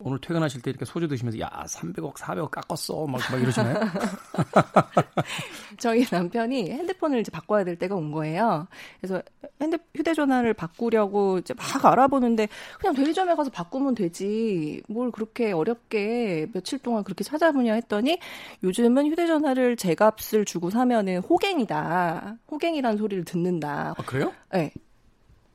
오늘 0.00 0.20
퇴근하실 0.20 0.62
때 0.62 0.70
이렇게 0.70 0.84
소주 0.84 1.06
드시면서 1.06 1.38
야 1.38 1.48
300억 1.66 2.14
400억 2.14 2.50
깎았어 2.50 3.06
막, 3.06 3.20
막 3.30 3.40
이러시나요? 3.40 3.78
저희 5.78 6.04
남편이 6.10 6.70
핸드폰을 6.70 7.20
이제 7.20 7.30
바꿔야 7.30 7.64
될 7.64 7.76
때가 7.76 7.94
온 7.94 8.10
거예요. 8.10 8.66
그래서 9.00 9.22
핸드 9.60 9.78
휴대전화를 9.94 10.54
바꾸려고 10.54 11.38
이제 11.38 11.54
막 11.54 11.84
알아보는데 11.84 12.48
그냥 12.80 12.94
대리점에 12.94 13.36
가서 13.36 13.50
바꾸면 13.50 13.94
되지. 13.94 14.82
뭘 14.88 15.12
그렇게 15.12 15.52
어렵게 15.52 16.48
며칠 16.52 16.80
동안 16.80 17.04
그렇게 17.04 17.22
찾아보냐 17.22 17.74
했더니 17.74 18.18
요즘은 18.64 19.06
휴대전화를 19.12 19.76
제 19.76 19.94
값을 19.94 20.44
주고 20.44 20.70
사면은 20.70 21.18
호갱이다. 21.18 22.38
호갱이라는 22.50 22.98
소리를 22.98 23.24
듣는다. 23.24 23.94
아, 23.96 24.02
그래요? 24.04 24.32
네. 24.52 24.72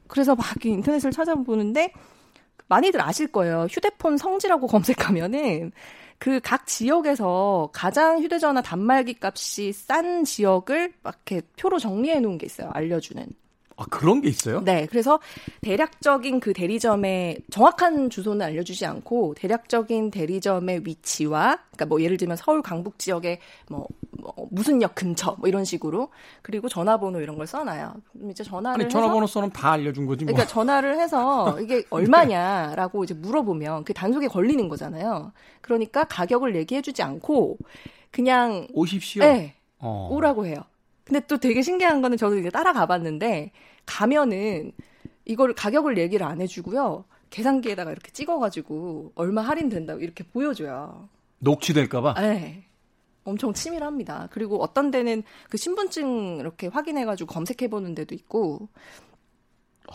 그래서 0.07 0.33
막 0.33 0.65
인터넷을 0.65 1.11
찾아보는데 1.11 1.91
많이들 2.69 3.01
아실 3.01 3.27
거예요. 3.31 3.67
휴대폰 3.69 4.17
성지라고 4.17 4.67
검색하면은 4.67 5.71
그 6.19 6.39
각 6.41 6.67
지역에서 6.67 7.69
가장 7.73 8.21
휴대전화 8.21 8.61
단말기 8.61 9.17
값이 9.21 9.71
싼 9.73 10.23
지역을 10.25 10.93
막 11.03 11.15
이렇게 11.25 11.47
표로 11.57 11.79
정리해 11.79 12.19
놓은 12.19 12.37
게 12.37 12.45
있어요. 12.45 12.69
알려주는. 12.73 13.25
아, 13.79 13.85
그런 13.89 14.19
게 14.19 14.27
있어요? 14.27 14.59
네. 14.59 14.85
그래서 14.87 15.21
대략적인 15.61 16.41
그 16.41 16.51
대리점의 16.51 17.37
정확한 17.49 18.09
주소는 18.09 18.45
알려주지 18.45 18.85
않고 18.85 19.35
대략적인 19.35 20.11
대리점의 20.11 20.81
위치와 20.83 21.59
그러니까 21.71 21.85
뭐 21.85 22.01
예를 22.01 22.17
들면 22.17 22.35
서울 22.35 22.61
강북 22.61 22.99
지역에 22.99 23.39
뭐, 23.69 23.87
뭐 24.11 24.33
무슨 24.51 24.81
역 24.81 24.95
근처 24.95 25.37
뭐 25.39 25.47
이런 25.47 25.63
식으로 25.63 26.09
그리고 26.41 26.67
전화번호 26.67 27.21
이런 27.21 27.37
걸 27.37 27.47
써놔요. 27.47 27.93
이제 28.29 28.43
전화를 28.43 28.83
아니, 28.83 28.91
전화번호 28.91 29.25
써놓으면 29.25 29.53
다 29.53 29.71
알려준 29.71 30.05
거지 30.05 30.25
뭐. 30.25 30.33
그러니까 30.33 30.45
전화를 30.53 30.99
해서 30.99 31.57
이게 31.61 31.85
얼마냐라고 31.89 33.05
이제 33.05 33.13
물어보면 33.13 33.85
그 33.85 33.93
단속에 33.93 34.27
걸리는 34.27 34.67
거잖아요. 34.67 35.31
그러니까 35.61 36.03
가격을 36.03 36.53
얘기해주지 36.57 37.01
않고 37.01 37.57
그냥 38.11 38.67
오십시오. 38.73 39.23
네. 39.23 39.55
어. 39.77 40.09
오라고 40.11 40.45
해요. 40.45 40.57
근데 41.09 41.25
또 41.25 41.37
되게 41.37 41.63
신기한 41.63 42.03
거는 42.03 42.17
저도 42.17 42.37
이제 42.37 42.51
따라가 42.51 42.85
봤는데 42.85 43.51
가면은 43.87 44.71
이걸 45.25 45.53
가격을 45.53 45.97
얘기를 45.97 46.23
안 46.25 46.39
해주고요. 46.39 47.03
계산기에다가 47.31 47.91
이렇게 47.91 48.11
찍어가지고 48.11 49.13
얼마 49.15 49.41
할인된다고 49.41 50.01
이렇게 50.01 50.23
보여줘요. 50.23 51.09
녹취될까봐? 51.39 52.13
네. 52.21 52.63
엄청 53.23 53.53
치밀합니다. 53.53 54.29
그리고 54.31 54.61
어떤 54.61 54.91
데는 54.91 55.23
그 55.49 55.57
신분증 55.57 56.37
이렇게 56.39 56.67
확인해가지고 56.67 57.33
검색해보는 57.33 57.95
데도 57.95 58.13
있고. 58.13 58.69
어, 59.87 59.93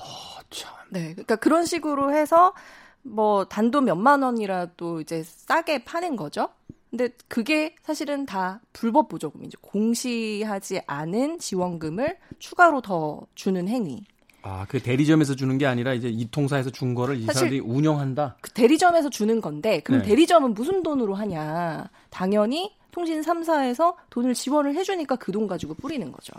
참. 0.50 0.75
네. 0.90 1.12
그러니까 1.12 1.37
그런 1.37 1.64
식으로 1.64 2.12
해서 2.12 2.54
뭐 3.02 3.44
단도 3.44 3.83
몇만 3.83 4.23
원이라도 4.23 5.00
이제 5.00 5.23
싸게 5.23 5.85
파는 5.85 6.16
거죠. 6.16 6.49
근데 6.95 7.09
그게 7.27 7.75
사실은 7.83 8.25
다 8.25 8.61
불법 8.73 9.09
보조금이죠. 9.09 9.59
공시하지 9.63 10.83
않은 10.87 11.41
지원금을 11.41 12.19
추가로 12.39 12.83
더 12.83 13.27
주는 13.35 13.67
행위. 13.67 14.05
아, 14.43 14.65
그 14.69 14.81
대리점에서 14.81 15.35
주는 15.35 15.59
게 15.59 15.67
아니라 15.67 15.93
이제 15.93 16.09
이 16.09 16.31
통사에서 16.31 16.71
준 16.71 16.95
거를 16.95 17.17
이 17.17 17.25
사람들이 17.25 17.59
운영한다? 17.59 18.37
그 18.41 18.53
대리점에서 18.53 19.11
주는 19.11 19.41
건데, 19.41 19.81
그럼 19.81 20.03
네. 20.03 20.09
대리점은 20.09 20.55
무슨 20.55 20.85
돈으로 20.85 21.15
하냐. 21.17 21.91
당연히 22.11 22.77
통신 22.93 23.23
3사에서 23.23 23.97
돈을 24.11 24.35
지원을 24.35 24.77
해주니까 24.77 25.17
그 25.17 25.33
돈 25.33 25.49
가지고 25.49 25.75
뿌리는 25.75 26.13
거죠. 26.13 26.33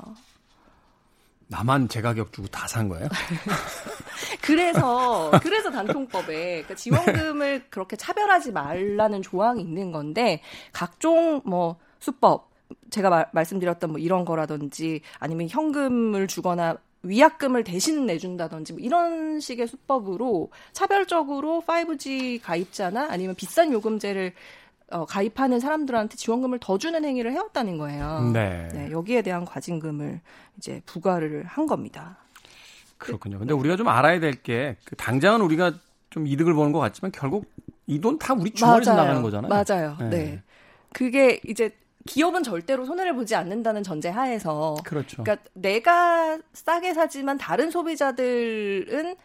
나만 1.47 1.87
제 1.89 2.01
가격 2.01 2.33
주고 2.33 2.47
다 2.47 2.67
산 2.67 2.89
거예요? 2.89 3.07
그래서 4.41 5.31
그래서 5.41 5.69
단통법에 5.71 6.63
그러니까 6.63 6.75
지원금을 6.75 7.59
네. 7.59 7.65
그렇게 7.69 7.95
차별하지 7.95 8.51
말라는 8.51 9.21
조항이 9.21 9.61
있는 9.61 9.91
건데 9.91 10.41
각종 10.71 11.41
뭐 11.45 11.77
수법 11.99 12.49
제가 12.89 13.09
마, 13.09 13.25
말씀드렸던 13.31 13.91
뭐 13.91 13.99
이런 13.99 14.25
거라든지 14.25 15.01
아니면 15.19 15.47
현금을 15.49 16.27
주거나 16.27 16.77
위약금을 17.03 17.63
대신 17.63 18.05
내준다든지 18.07 18.73
뭐 18.73 18.81
이런 18.81 19.39
식의 19.39 19.67
수법으로 19.67 20.49
차별적으로 20.73 21.63
5G 21.67 22.41
가입자나 22.41 23.07
아니면 23.11 23.35
비싼 23.35 23.71
요금제를 23.71 24.33
어, 24.95 25.05
가입하는 25.05 25.59
사람들한테 25.59 26.15
지원금을 26.15 26.59
더 26.59 26.77
주는 26.77 27.03
행위를 27.03 27.31
해왔다는 27.33 27.77
거예요. 27.77 28.31
네. 28.33 28.69
네. 28.71 28.91
여기에 28.91 29.21
대한 29.23 29.43
과징금을 29.45 30.21
이제 30.57 30.81
부과를 30.85 31.43
한 31.45 31.65
겁니다. 31.67 32.17
그렇군요. 32.97 33.39
근데 33.39 33.53
우리가 33.53 33.75
좀 33.75 33.87
알아야 33.89 34.19
될게그 34.19 34.95
당장은 34.97 35.41
우리가 35.41 35.73
좀 36.09 36.25
이득을 36.27 36.53
보는 36.53 36.71
것 36.71 36.79
같지만 36.79 37.11
결국 37.11 37.45
이 37.87 37.99
돈 37.99 38.17
다 38.17 38.33
우리 38.33 38.51
주머니에서 38.51 38.91
맞아요. 38.93 39.01
나가는 39.03 39.21
거잖아요. 39.21 39.49
맞아요. 39.49 39.97
네. 39.99 40.09
네. 40.09 40.43
그게 40.93 41.39
이제 41.45 41.75
기업은 42.07 42.43
절대로 42.43 42.85
손해를 42.85 43.13
보지 43.15 43.35
않는다는 43.35 43.83
전제 43.83 44.09
하에서 44.09 44.75
그렇죠. 44.85 45.23
그러니까 45.23 45.45
내가 45.53 46.39
싸게 46.53 46.93
사지만 46.93 47.37
다른 47.37 47.69
소비자들은 47.69 49.15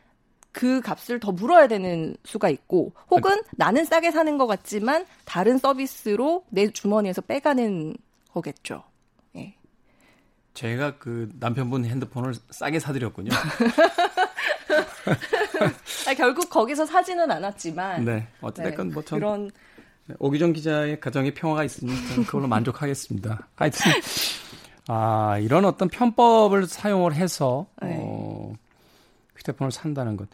그 0.53 0.81
값을 0.81 1.21
더 1.21 1.33
물어야 1.33 1.69
되는 1.69 2.17
수가 2.25 2.49
있고 2.51 2.93
혹은 3.11 3.33
아, 3.33 3.43
나는 3.53 3.85
싸게 3.85 4.11
사는 4.11 4.37
것 4.39 4.47
같지만 4.47 5.07
다른 5.25 5.59
서비스로 5.59 6.45
내 6.49 6.71
주머니에서 6.71 7.21
빼가는 7.23 7.95
거겠죠. 8.33 8.83
예. 9.37 9.55
제가 10.55 10.99
그 10.99 11.31
남편분 11.39 11.85
핸드폰을 11.85 12.35
싸게 12.51 12.81
사드렸군요. 12.81 13.31
아 16.09 16.15
결국 16.15 16.49
거기서 16.51 16.87
사지는 16.87 17.31
않았지만. 17.31 18.05
네. 18.05 18.27
어찌됐건 18.41 18.89
네, 18.89 18.95
뭐 18.95 19.05
전. 19.05 19.19
그런. 19.19 19.51
네, 20.07 20.15
오기정 20.19 20.53
기자의 20.53 21.01
가정에 21.01 21.33
평화가 21.33 21.65
있으니 21.65 21.93
그걸로 22.27 22.49
만족하겠습니다. 22.49 23.49
하여튼, 23.55 23.93
아, 24.89 25.39
이런 25.39 25.65
어떤 25.65 25.89
편법을 25.89 26.67
사용을 26.67 27.15
해서, 27.15 27.67
네. 27.83 27.97
어, 28.01 28.53
휴대폰을 29.41 29.71
산다는 29.73 30.17
것. 30.17 30.29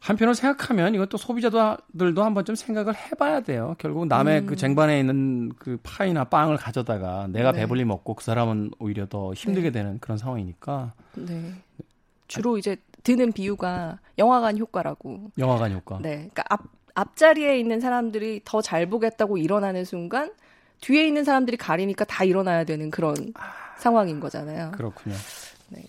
한편으로 0.00 0.34
생각하면 0.34 0.94
이것도 0.94 1.16
소비자들도 1.16 2.22
한번 2.24 2.44
좀 2.44 2.54
생각을 2.54 2.94
해봐야 2.94 3.40
돼요. 3.40 3.74
결국 3.78 4.06
남의 4.06 4.40
그 4.40 4.44
음. 4.44 4.46
그 4.48 4.56
쟁반에 4.56 4.98
있는 5.00 5.52
그 5.58 5.78
파이나 5.82 6.24
빵을 6.24 6.56
가져다가 6.56 7.28
내가 7.28 7.52
네. 7.52 7.60
배불리 7.60 7.84
먹고 7.84 8.14
그 8.14 8.24
사람은 8.24 8.72
오히려 8.78 9.06
더 9.06 9.32
힘들게 9.32 9.70
네. 9.70 9.78
되는 9.82 9.98
그런 10.00 10.18
상황이니까. 10.18 10.92
네. 11.14 11.52
주로 12.26 12.58
이제 12.58 12.76
드는 13.04 13.32
비유가 13.32 13.98
영화관 14.18 14.58
효과라고. 14.58 15.30
영화관 15.38 15.72
효과. 15.72 15.98
네. 16.02 16.16
그러니까 16.16 16.44
앞, 16.50 16.60
앞자리에 16.94 17.58
있는 17.58 17.80
사람들이 17.80 18.42
더 18.44 18.60
잘 18.60 18.86
보겠다고 18.86 19.38
일어나는 19.38 19.84
순간 19.84 20.32
뒤에 20.80 21.06
있는 21.06 21.24
사람들이 21.24 21.56
가리니까 21.56 22.04
다 22.04 22.24
일어나야 22.24 22.64
되는 22.64 22.90
그런 22.90 23.14
아, 23.34 23.52
상황인 23.78 24.20
거잖아요. 24.20 24.72
그렇군요. 24.72 25.14
네. 25.68 25.82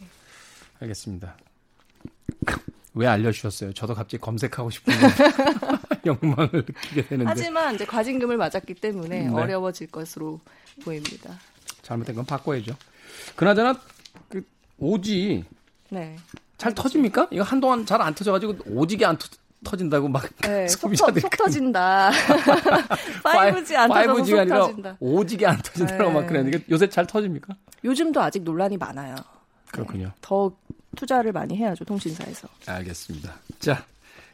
알겠습니다. 0.79 1.35
왜 2.99 3.07
알려주셨어요? 3.07 3.71
저도 3.73 3.93
갑자기 3.95 4.17
검색하고 4.19 4.69
싶은 4.69 4.93
영망을 6.05 6.49
느끼게 6.51 7.07
되는데. 7.07 7.29
하지만 7.29 7.75
이제 7.75 7.85
과징금을 7.85 8.35
맞았기 8.35 8.73
때문에 8.75 9.21
네. 9.27 9.29
어려워질 9.33 9.87
것으로 9.87 10.41
보입니다. 10.83 11.39
잘못된 11.81 12.13
건 12.17 12.25
바꿔야죠. 12.25 12.75
그나저나 13.37 13.79
그 14.27 14.43
5G 14.79 15.45
네. 15.91 16.17
잘 16.57 16.75
터집니까? 16.75 17.29
이거 17.31 17.43
한동안 17.43 17.85
잘 17.85 18.01
안 18.01 18.13
터져가지고 18.13 18.57
오지게 18.65 19.05
안 19.05 19.17
터, 19.17 19.27
터진다고 19.63 20.09
막 20.09 20.27
네, 20.41 20.67
속, 20.67 20.91
터, 20.93 21.07
속 21.17 21.37
터진다. 21.37 22.11
5G 23.23 23.75
안 23.75 23.89
터져서 23.89 24.25
속 24.25 24.39
아니라 24.39 24.59
터진다. 24.59 24.97
오지게 24.99 25.45
안 25.47 25.57
터진다고 25.61 26.03
네. 26.03 26.11
막 26.13 26.27
그랬는데 26.27 26.65
요새 26.69 26.89
잘 26.89 27.07
터집니까? 27.07 27.55
요즘도 27.85 28.21
아직 28.21 28.43
논란이 28.43 28.75
많아요. 28.75 29.15
그렇군요. 29.79 30.05
네. 30.07 30.11
더 30.21 30.51
투자를 30.95 31.31
많이 31.31 31.55
해야죠 31.55 31.85
통신사에서. 31.85 32.47
알겠습니다. 32.67 33.35
자, 33.59 33.85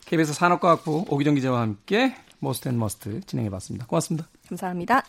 KBS 0.06 0.34
산업과학부 0.34 1.06
오기정 1.10 1.36
기자와 1.36 1.62
함께 1.62 2.16
Must 2.40 2.70
and 2.70 2.80
Must 2.80 3.22
진행해봤습니다. 3.22 3.88
고맙습니다. 3.88 4.28
감사합니다. 4.48 5.04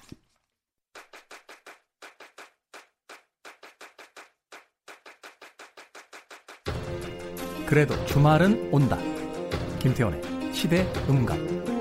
그래도 7.67 8.07
주말은 8.07 8.71
온다. 8.73 8.97
김태원의 9.81 10.55
시대 10.55 10.87
음감. 11.09 11.76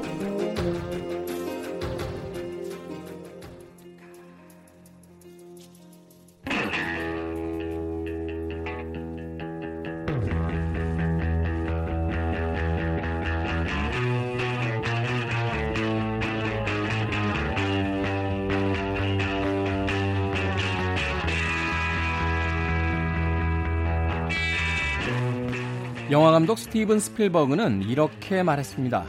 감독 26.36 26.60
스티븐 26.60 27.00
스필버그는 27.00 27.84
이렇게 27.84 28.44
말했습니다. 28.44 29.06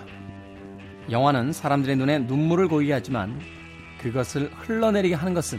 영화는 1.11 1.53
사람들의 1.53 1.97
눈에 1.97 2.21
눈물을 2.21 2.69
고이게 2.69 2.93
하지만 2.93 3.41
그것을 4.01 4.49
흘러내리게 4.53 5.17
하는 5.17 5.35
것은 5.35 5.59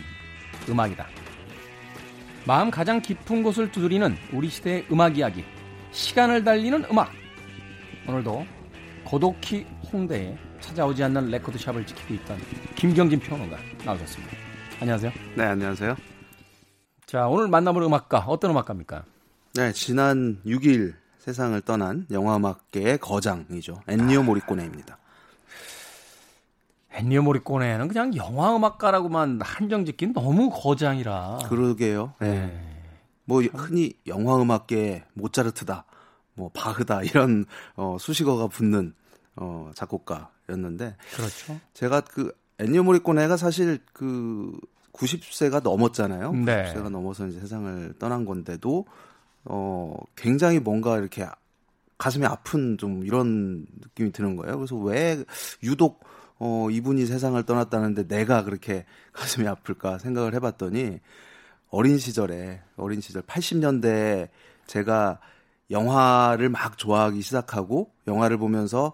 음악이다. 0.69 1.05
마음 2.45 2.71
가장 2.71 3.01
깊은 3.01 3.43
곳을 3.43 3.69
두드리는 3.69 4.15
우리 4.31 4.47
시대의 4.47 4.85
음악 4.89 5.17
이야기, 5.17 5.43
시간을 5.91 6.45
달리는 6.45 6.85
음악. 6.89 7.11
오늘도 8.07 8.47
고독히 9.03 9.65
홍대에 9.91 10.37
찾아오지 10.61 11.03
않는 11.03 11.31
레코드샵을 11.31 11.85
지키고 11.85 12.13
있던 12.13 12.37
김경진 12.77 13.19
평론가 13.19 13.57
나오셨습니다. 13.83 14.37
안녕하세요. 14.79 15.11
네, 15.35 15.43
안녕하세요. 15.43 15.97
자, 17.05 17.27
오늘 17.27 17.49
만나볼 17.49 17.83
음악가 17.83 18.19
어떤 18.19 18.51
음악가입니까? 18.51 19.03
네, 19.55 19.73
지난 19.73 20.39
6일 20.45 20.93
세상을 21.27 21.59
떠난 21.63 22.07
영화음악계의 22.09 22.99
거장이죠. 22.99 23.81
엔니오 23.89 24.23
모리꼬네입니다. 24.23 24.97
엔니오 26.91 27.21
모리꼬네는 27.23 27.89
그냥 27.89 28.15
영화음악가라고만 28.15 29.41
한정 29.41 29.83
짓긴 29.83 30.13
너무 30.13 30.49
거장이라. 30.49 31.39
그러게요. 31.49 32.13
네. 32.21 32.57
뭐 33.25 33.41
흔히 33.41 33.91
영화 34.07 34.41
음악계 34.41 35.03
모차르트다, 35.15 35.83
뭐 36.35 36.49
바흐다 36.53 37.03
이런 37.03 37.43
어 37.75 37.97
수식어가 37.99 38.47
붙는 38.47 38.93
어 39.35 39.71
작곡가였는데 39.75 40.95
그렇죠. 41.13 41.59
제가 41.73 41.99
그 41.99 42.31
애니오 42.59 42.83
모리코네가 42.83 43.35
사실 43.35 43.79
그 43.91 44.57
90세가 44.93 45.61
넘었잖아요. 45.61 46.31
네. 46.31 46.73
90세가 46.73 46.89
넘어서 46.89 47.27
이제 47.27 47.41
세상을 47.41 47.95
떠난 47.99 48.23
건데도 48.23 48.85
어 49.49 49.95
굉장히 50.15 50.59
뭔가 50.59 50.97
이렇게 50.97 51.25
가슴이 51.97 52.25
아픈 52.25 52.77
좀 52.77 53.05
이런 53.05 53.65
느낌이 53.81 54.11
드는 54.11 54.35
거예요. 54.35 54.57
그래서 54.57 54.75
왜 54.75 55.23
유독 55.63 56.03
어 56.39 56.69
이분이 56.69 57.05
세상을 57.05 57.41
떠났다는데 57.43 58.07
내가 58.07 58.43
그렇게 58.43 58.85
가슴이 59.13 59.47
아플까 59.47 59.97
생각을 59.97 60.33
해봤더니 60.35 60.99
어린 61.69 61.97
시절에 61.97 62.61
어린 62.75 63.01
시절 63.01 63.21
80년대에 63.23 64.29
제가 64.67 65.19
영화를 65.71 66.49
막 66.49 66.77
좋아하기 66.77 67.21
시작하고 67.21 67.91
영화를 68.07 68.37
보면서 68.37 68.93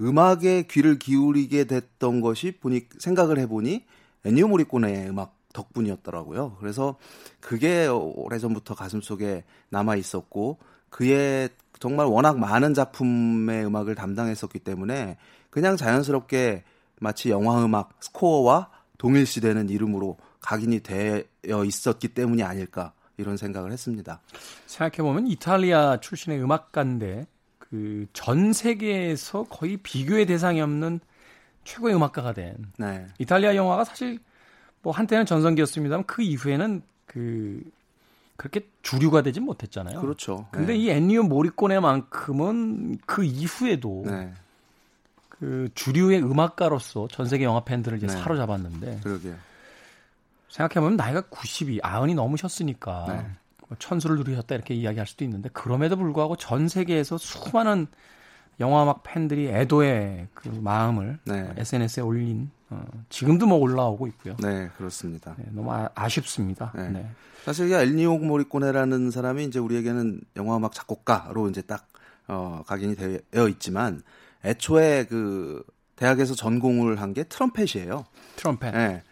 음악에 0.00 0.64
귀를 0.70 0.98
기울이게 0.98 1.64
됐던 1.64 2.20
것이 2.20 2.58
보니 2.60 2.88
생각을 2.98 3.38
해보니 3.38 3.84
애니오 4.24 4.48
모리코네의 4.48 5.08
음악 5.08 5.36
덕분이었더라고요. 5.52 6.56
그래서 6.60 6.96
그게 7.40 7.86
오래전부터 7.86 8.74
가슴속에 8.74 9.44
남아 9.70 9.96
있었고 9.96 10.58
그의 10.90 11.48
정말 11.78 12.06
워낙 12.06 12.38
많은 12.38 12.74
작품의 12.74 13.64
음악을 13.66 13.94
담당했었기 13.94 14.60
때문에 14.60 15.16
그냥 15.50 15.76
자연스럽게 15.76 16.64
마치 17.00 17.30
영화 17.30 17.64
음악 17.64 17.90
스코어와 18.00 18.70
동일시되는 18.98 19.68
이름으로 19.68 20.16
각인이 20.40 20.80
되어 20.80 21.64
있었기 21.64 22.08
때문이 22.08 22.42
아닐까 22.42 22.92
이런 23.16 23.36
생각을 23.36 23.72
했습니다. 23.72 24.20
생각해보면 24.66 25.26
이탈리아 25.26 25.98
출신의 26.00 26.40
음악가인데 26.42 27.26
그 27.58 28.06
전 28.12 28.52
세계에서 28.52 29.44
거의 29.44 29.76
비교의 29.78 30.26
대상이 30.26 30.60
없는 30.60 31.00
최고의 31.64 31.94
음악가가 31.96 32.32
된 32.32 32.70
네. 32.78 33.06
이탈리아 33.18 33.56
영화가 33.56 33.84
사실 33.84 34.18
뭐 34.82 34.92
한때는 34.92 35.26
전성기였습니다만 35.26 36.04
그 36.06 36.22
이후에는 36.22 36.82
그 37.06 37.62
그렇게 38.36 38.66
주류가 38.82 39.22
되진 39.22 39.44
못했잖아요. 39.44 40.00
그렇죠. 40.00 40.46
근데 40.50 40.72
네. 40.72 40.78
이 40.78 40.90
엔니오 40.90 41.24
모리코네만큼은 41.24 42.98
그 43.06 43.22
이후에도 43.22 44.02
네. 44.06 44.32
그 45.28 45.68
주류의 45.74 46.22
음악가로서 46.22 47.08
전 47.08 47.26
세계 47.26 47.44
영화 47.44 47.64
팬들을 47.64 47.98
이제 47.98 48.06
네. 48.06 48.12
사로잡았는데 48.12 49.00
그러게요. 49.02 49.36
생각해보면 50.48 50.96
나이가 50.96 51.22
90이 51.22 51.80
아흔이 51.82 52.14
넘으셨으니까 52.14 53.04
네. 53.08 53.26
뭐 53.68 53.76
천수를 53.78 54.16
누리셨다 54.16 54.54
이렇게 54.54 54.74
이야기할 54.74 55.06
수도 55.06 55.24
있는데 55.24 55.48
그럼에도 55.52 55.96
불구하고 55.96 56.36
전 56.36 56.68
세계에서 56.68 57.18
수많은 57.18 57.86
영화음악 58.60 59.02
팬들이 59.02 59.48
애도의 59.48 60.28
그 60.34 60.48
마음을 60.48 61.18
네. 61.24 61.52
SNS에 61.56 62.02
올린 62.02 62.50
어, 62.72 62.86
지금도 63.10 63.46
뭐 63.46 63.58
올라오고 63.58 64.06
있고요. 64.08 64.34
네, 64.40 64.70
그렇습니다. 64.76 65.34
네, 65.38 65.44
너무 65.52 65.70
아, 65.72 66.08
쉽습니다 66.08 66.72
네. 66.74 66.88
네. 66.88 67.10
사실 67.44 67.68
이 67.68 67.74
엘니오 67.74 68.18
모리코네라는 68.18 69.10
사람이 69.10 69.44
이제 69.44 69.58
우리에게는 69.58 70.20
영화 70.36 70.56
음악 70.56 70.72
작곡가로 70.72 71.48
이제 71.50 71.60
딱 71.60 71.86
어, 72.28 72.62
각인이 72.66 72.96
되어 72.96 73.48
있지만 73.48 74.02
애초에 74.44 75.04
그 75.06 75.62
대학에서 75.96 76.34
전공을 76.34 77.00
한 77.00 77.12
게 77.12 77.24
트럼펫이에요. 77.24 78.04
트럼펫. 78.36 78.74
예. 78.74 79.02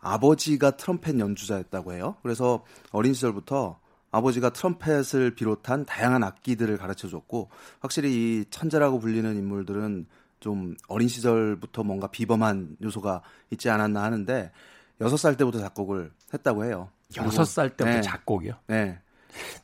아버지가 0.00 0.72
트럼펫 0.76 1.18
연주자였다고 1.18 1.94
해요. 1.94 2.16
그래서 2.22 2.64
어린 2.92 3.14
시절부터 3.14 3.78
아버지가 4.12 4.50
트럼펫을 4.50 5.34
비롯한 5.34 5.84
다양한 5.84 6.22
악기들을 6.22 6.76
가르쳐 6.76 7.08
줬고 7.08 7.50
확실히 7.80 8.12
이 8.14 8.44
천재라고 8.50 8.98
불리는 9.00 9.36
인물들은 9.36 10.06
좀 10.40 10.74
어린 10.88 11.08
시절부터 11.08 11.82
뭔가 11.82 12.06
비범한 12.08 12.76
요소가 12.82 13.22
있지 13.50 13.70
않았나 13.70 14.02
하는데 14.02 14.52
여섯 15.00 15.16
살 15.16 15.36
때부터 15.36 15.58
작곡을 15.60 16.12
했다고 16.32 16.64
해요. 16.64 16.90
여섯 17.16 17.44
살 17.44 17.70
때부터 17.70 17.96
네. 17.96 18.00
작곡이요. 18.02 18.54
네. 18.68 19.00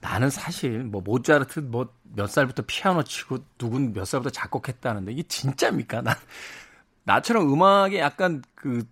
나는 0.01 0.31
사실 0.31 0.85
뭐 0.85 1.01
모차르트 1.01 1.61
뭐 1.61 2.03
몇 2.15 2.29
살부터 2.29 2.63
피아노 2.67 3.03
치고 3.03 3.39
누군 3.59 3.93
몇 3.93 4.05
살부터 4.05 4.31
작곡했다는데 4.31 5.13
이게 5.13 5.23
진짜입니까? 5.25 6.03
나 6.03 6.17
나처럼 7.05 7.53
음악에 7.53 7.99
약간 7.99 8.43
그 8.55 8.85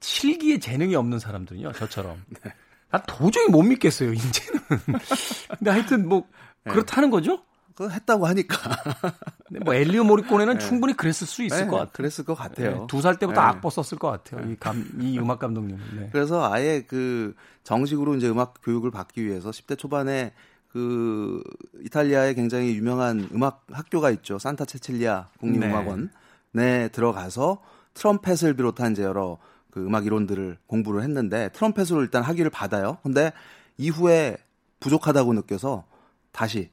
실기에 0.00 0.58
재능이 0.58 0.94
없는 0.94 1.18
사람들은요, 1.18 1.72
저처럼. 1.72 2.22
네. 2.42 2.52
난 2.90 3.02
도저히 3.06 3.46
못 3.48 3.62
믿겠어요, 3.62 4.12
이제는. 4.12 4.60
근데 5.58 5.70
하여튼 5.70 6.08
뭐 6.08 6.28
네. 6.64 6.72
그렇다는 6.72 7.10
거죠? 7.10 7.42
그거 7.76 7.90
했다고 7.90 8.26
하니까. 8.26 8.56
근데 9.46 9.60
뭐 9.62 9.74
엘리오 9.74 10.02
모리코네는 10.02 10.58
충분히 10.58 10.94
그랬을 10.94 11.26
수 11.26 11.42
있을 11.42 11.58
네, 11.58 11.66
것 11.66 11.76
같아요. 11.76 11.92
그랬을 11.92 12.24
것 12.24 12.34
같아요. 12.34 12.86
두살 12.88 13.18
때부터 13.18 13.40
네. 13.40 13.46
악보 13.46 13.68
썼을 13.68 13.98
것 13.98 14.10
같아요. 14.10 14.50
이, 14.50 14.56
감, 14.56 14.84
이 14.98 15.18
음악 15.18 15.38
감독님은. 15.38 15.80
네. 15.94 16.08
그래서 16.10 16.50
아예 16.50 16.82
그 16.88 17.34
정식으로 17.64 18.16
이제 18.16 18.28
음악 18.28 18.54
교육을 18.62 18.90
받기 18.90 19.24
위해서 19.24 19.50
10대 19.50 19.78
초반에 19.78 20.32
그 20.68 21.42
이탈리아에 21.84 22.32
굉장히 22.32 22.74
유명한 22.74 23.28
음악 23.32 23.66
학교가 23.70 24.10
있죠. 24.10 24.38
산타 24.38 24.64
체칠리아 24.64 25.28
국립음악원. 25.38 26.10
네, 26.52 26.88
들어가서 26.88 27.62
트럼펫을 27.92 28.54
비롯한 28.54 28.92
이제 28.92 29.02
여러 29.02 29.36
그 29.70 29.84
음악 29.84 30.06
이론들을 30.06 30.56
공부를 30.66 31.02
했는데 31.02 31.50
트럼펫으로 31.52 32.00
일단 32.00 32.22
학위를 32.22 32.50
받아요. 32.50 32.96
근데 33.02 33.32
이후에 33.76 34.38
부족하다고 34.80 35.34
느껴서 35.34 35.84
다시 36.32 36.70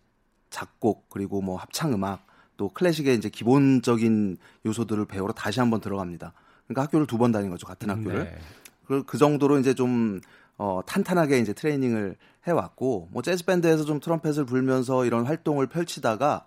작곡 0.54 1.10
그리고 1.10 1.42
뭐 1.42 1.58
합창 1.58 1.92
음악 1.94 2.26
또 2.56 2.70
클래식의 2.70 3.16
이제 3.18 3.30
기본적인 3.30 4.38
요소들을 4.66 5.06
배우러 5.06 5.34
다시 5.34 5.60
한번 5.60 5.82
들어갑니다. 5.82 6.34
그러니까 6.68 6.84
학교를 6.84 7.08
두 7.08 7.18
번 7.18 7.32
다닌 7.32 7.50
거죠. 7.50 7.66
같은 7.68 7.90
학교를. 7.90 8.26
네. 8.26 8.38
그, 8.86 9.04
그 9.04 9.18
정도로 9.18 9.60
이제 9.60 9.74
좀 9.74 10.22
어, 10.58 10.82
탄탄하게 10.86 11.40
이제 11.40 11.54
트레이닝을 11.54 12.16
해왔고 12.48 13.10
뭐 13.12 13.22
재즈 13.24 13.46
밴드에서 13.46 13.84
좀 13.86 14.00
트럼펫을 14.00 14.46
불면서 14.46 15.06
이런 15.06 15.26
활동을 15.26 15.68
펼치다가 15.68 16.46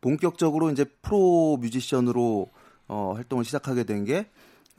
본격적으로 0.00 0.70
이제 0.70 0.84
프로 1.02 1.56
뮤지션으로 1.58 2.50
어, 2.88 3.12
활동을 3.14 3.44
시작하게 3.44 3.84
된 3.84 4.04
게 4.04 4.28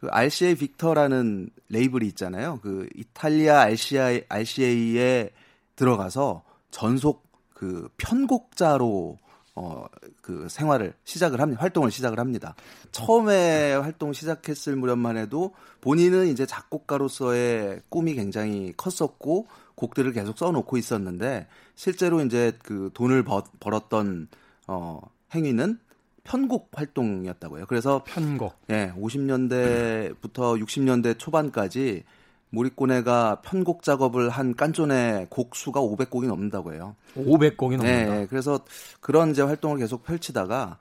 그 0.02 0.10
RCA 0.12 0.56
빅터라는 0.56 1.50
레이블이 1.70 2.06
있잖아요. 2.10 2.60
그 2.62 2.88
이탈리아 2.96 3.62
RCA 3.62 4.24
RCA에 4.28 5.30
들어가서 5.76 6.44
전속 6.70 7.24
그 7.56 7.89
편곡자로 7.98 9.18
어, 9.56 9.86
그 10.22 10.48
생활을 10.50 10.94
시작을 11.06 11.39
합니다. 11.39 11.62
활동을 11.62 11.89
시작을 11.89 12.20
합니다. 12.20 12.56
처음에 12.91 13.74
활동 13.74 14.12
시작했을 14.12 14.76
무렵만 14.76 15.15
해도 15.15 15.54
본인은 15.80 16.28
이제 16.28 16.46
작곡가로서의 16.46 17.82
꿈이 17.88 18.15
굉장히 18.15 18.74
컸었고 18.76 19.48
곡들을 19.76 20.12
계속 20.12 20.38
써놓고 20.38 20.78
있었는데 20.78 21.48
실제로 21.76 22.22
이제 22.22 22.52
그 22.63 22.91
돈을 22.94 23.24
버, 23.24 23.44
벌었던 23.62 24.28
어, 24.68 25.00
행위는 25.34 25.80
편곡 26.26 26.72
활동이었다고요. 26.74 27.65
그래서 27.68 28.04
편곡. 28.06 28.56
예, 28.72 28.91
50년대부터 28.98 30.62
60년대 30.62 31.18
초반까지 31.18 32.04
모리꼬네가 32.49 33.41
편곡 33.41 33.84
작업을 33.84 34.29
한 34.29 34.55
깐존의 34.55 35.27
곡 35.29 35.55
수가 35.55 35.81
500곡이 35.81 36.27
넘는다고 36.27 36.73
해요. 36.73 36.95
500곡이 37.15 37.77
넘는다. 37.77 37.84
네, 37.86 38.27
그래서 38.29 38.60
그런 39.01 39.31
이제 39.31 39.41
활동을 39.41 39.77
계속 39.77 40.03
펼치다가 40.03 40.77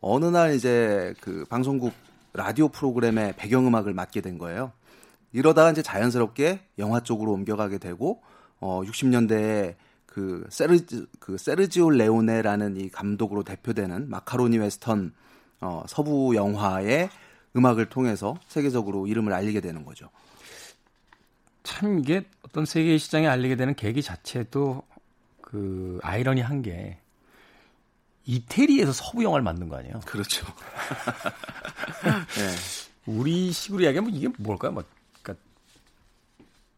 어느 0.00 0.26
날 0.26 0.54
이제 0.54 1.14
그 1.20 1.44
방송국 1.48 1.92
라디오 2.34 2.68
프로그램의 2.68 3.34
배경음악을 3.36 3.94
맡게 3.94 4.20
된 4.20 4.38
거예요. 4.38 4.72
이러다가 5.32 5.70
이제 5.70 5.82
자연스럽게 5.82 6.60
영화 6.78 7.00
쪽으로 7.00 7.32
옮겨가게 7.32 7.78
되고 7.78 8.20
어 8.60 8.82
60년대에 8.84 9.74
그 10.06 10.46
세르지 10.48 11.06
그 11.18 11.38
세르지오 11.38 11.90
레오네라는 11.90 12.76
이 12.76 12.88
감독으로 12.88 13.42
대표되는 13.42 14.08
마카로니 14.10 14.58
웨스턴 14.58 15.12
어 15.60 15.84
서부 15.88 16.36
영화의 16.36 17.08
음악을 17.56 17.86
통해서 17.86 18.36
세계적으로 18.46 19.06
이름을 19.06 19.32
알리게 19.32 19.60
되는 19.60 19.84
거죠. 19.84 20.08
참 21.64 21.98
이게 21.98 22.24
어떤 22.42 22.64
세계 22.66 22.96
시장에 22.98 23.26
알리게 23.26 23.56
되는 23.56 23.74
계기 23.74 24.02
자체도 24.02 24.82
그 25.40 25.98
아이러니한 26.02 26.62
게 26.62 26.98
이태리에서 28.26 28.92
서부 28.92 29.24
영화를 29.24 29.42
만든 29.42 29.68
거 29.68 29.76
아니에요? 29.76 30.00
그렇죠. 30.06 30.46
네. 32.36 32.54
우리 33.06 33.50
식으로 33.50 33.82
이야기하면 33.82 34.14
이게 34.14 34.28
뭘까요? 34.38 34.72
뭐 34.72 34.84
그러니까 35.22 35.44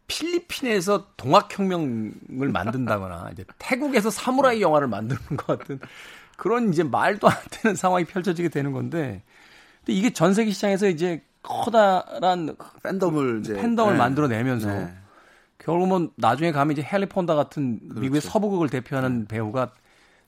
필리핀에서 0.07 1.09
동학혁명을 1.17 2.49
만든다거나 2.49 3.31
이제 3.33 3.45
태국에서 3.59 4.11
사무라이 4.11 4.61
영화를 4.63 4.89
만드는 4.89 5.37
것 5.37 5.59
같은 5.59 5.79
그런 6.37 6.73
이제 6.73 6.83
말도 6.83 7.29
안 7.29 7.37
되는 7.51 7.77
상황이 7.77 8.05
펼쳐지게 8.05 8.49
되는 8.49 8.73
건데 8.73 9.23
근데 9.85 9.93
이게 9.99 10.13
전 10.13 10.35
세계 10.35 10.51
시장에서 10.53 10.89
이제 10.89 11.23
커다란 11.47 12.57
팬덤을 12.83 13.41
이제 13.41 13.55
팬덤을 13.55 13.95
네. 13.95 13.99
만들어내면서 13.99 14.69
네. 14.69 14.95
결국은 15.59 16.11
나중에 16.17 16.53
가면 16.53 16.73
이제 16.73 16.87
헨리 16.87 17.07
폰다 17.07 17.35
같은 17.35 17.81
그렇죠. 17.81 18.01
미국의 18.01 18.21
서부극을 18.21 18.69
대표하는 18.69 19.21
네. 19.21 19.29
배우가 19.29 19.73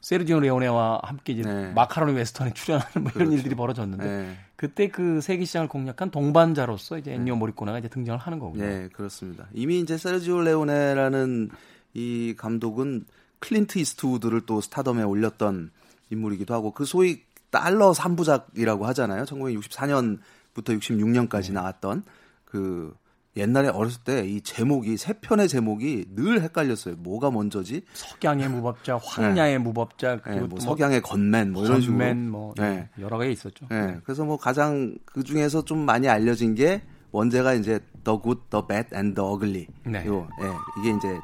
세르지오 0.01 0.41
레오네와 0.41 1.01
함께 1.03 1.33
이제 1.33 1.43
네. 1.43 1.73
마카로니 1.73 2.15
웨스턴에 2.15 2.55
출연하는 2.55 2.93
뭐 2.95 3.11
이런 3.15 3.27
그렇죠. 3.27 3.35
일들이 3.35 3.55
벌어졌는데 3.55 4.05
네. 4.05 4.37
그때 4.57 4.89
그 4.89 5.21
세계 5.21 5.45
시장을 5.45 5.69
공략한 5.69 6.11
동반자로서 6.11 6.99
이제 6.99 7.13
엔니오 7.13 7.35
네. 7.35 7.39
모리코네가 7.39 7.79
이제 7.79 7.89
등장을 7.89 8.19
하는 8.19 8.39
거군요. 8.39 8.65
네, 8.65 8.89
그렇습니다. 8.93 9.47
이미 9.53 9.81
이제 9.81 9.99
세르지오 9.99 10.43
레오네라는 10.43 11.51
이 11.95 12.35
감독은 12.37 13.05
클린트 13.41 13.79
이스트우드를 13.79 14.43
또 14.43 14.61
스타덤에 14.61 15.03
올렸던 15.03 15.71
인물이기도 16.11 16.55
하고 16.55 16.73
그 16.73 16.85
소위 16.85 17.23
달러 17.51 17.93
3부작이라고 17.93 18.83
하잖아요. 18.83 19.25
1964년부터 19.25 20.19
66년까지 20.63 21.53
나왔던 21.53 22.05
그 22.45 22.95
옛날에 23.37 23.69
어렸을 23.69 24.03
때 24.03 24.27
이 24.27 24.41
제목이 24.41 24.97
세 24.97 25.13
편의 25.13 25.49
제목이 25.49 26.07
늘 26.17 26.41
헷갈렸어요. 26.43 26.97
뭐가 26.97 27.31
먼저지? 27.31 27.83
석양의 27.93 28.49
무법자, 28.49 28.99
황야의 29.03 29.53
네. 29.53 29.59
무법자, 29.59 30.17
그리고 30.23 30.31
네, 30.31 30.39
뭐, 30.41 30.49
뭐 30.49 30.61
석양의 30.61 31.03
건맨 31.03 31.53
뭐 31.53 31.65
이런 31.65 31.81
식으로. 31.81 32.15
뭐 32.15 32.55
네. 32.57 32.89
여러 32.99 33.19
개 33.19 33.31
있었죠. 33.31 33.67
네. 33.71 33.87
네. 33.87 34.01
그래서 34.03 34.25
뭐 34.25 34.37
가장 34.39 34.97
그 35.05 35.23
중에서 35.23 35.65
좀 35.65 35.79
많이 35.87 36.09
알려진 36.09 36.55
게 36.55 36.83
원제가 37.13 37.55
이제 37.55 37.79
The 38.05 38.19
Good, 38.21 38.41
The 38.51 38.65
Bad 38.67 38.89
and 38.95 39.15
The 39.15 39.31
Ugly. 39.33 39.67
네. 39.85 40.05
요, 40.07 40.29
예, 40.43 40.51
이게 40.81 40.97
이제 40.97 41.19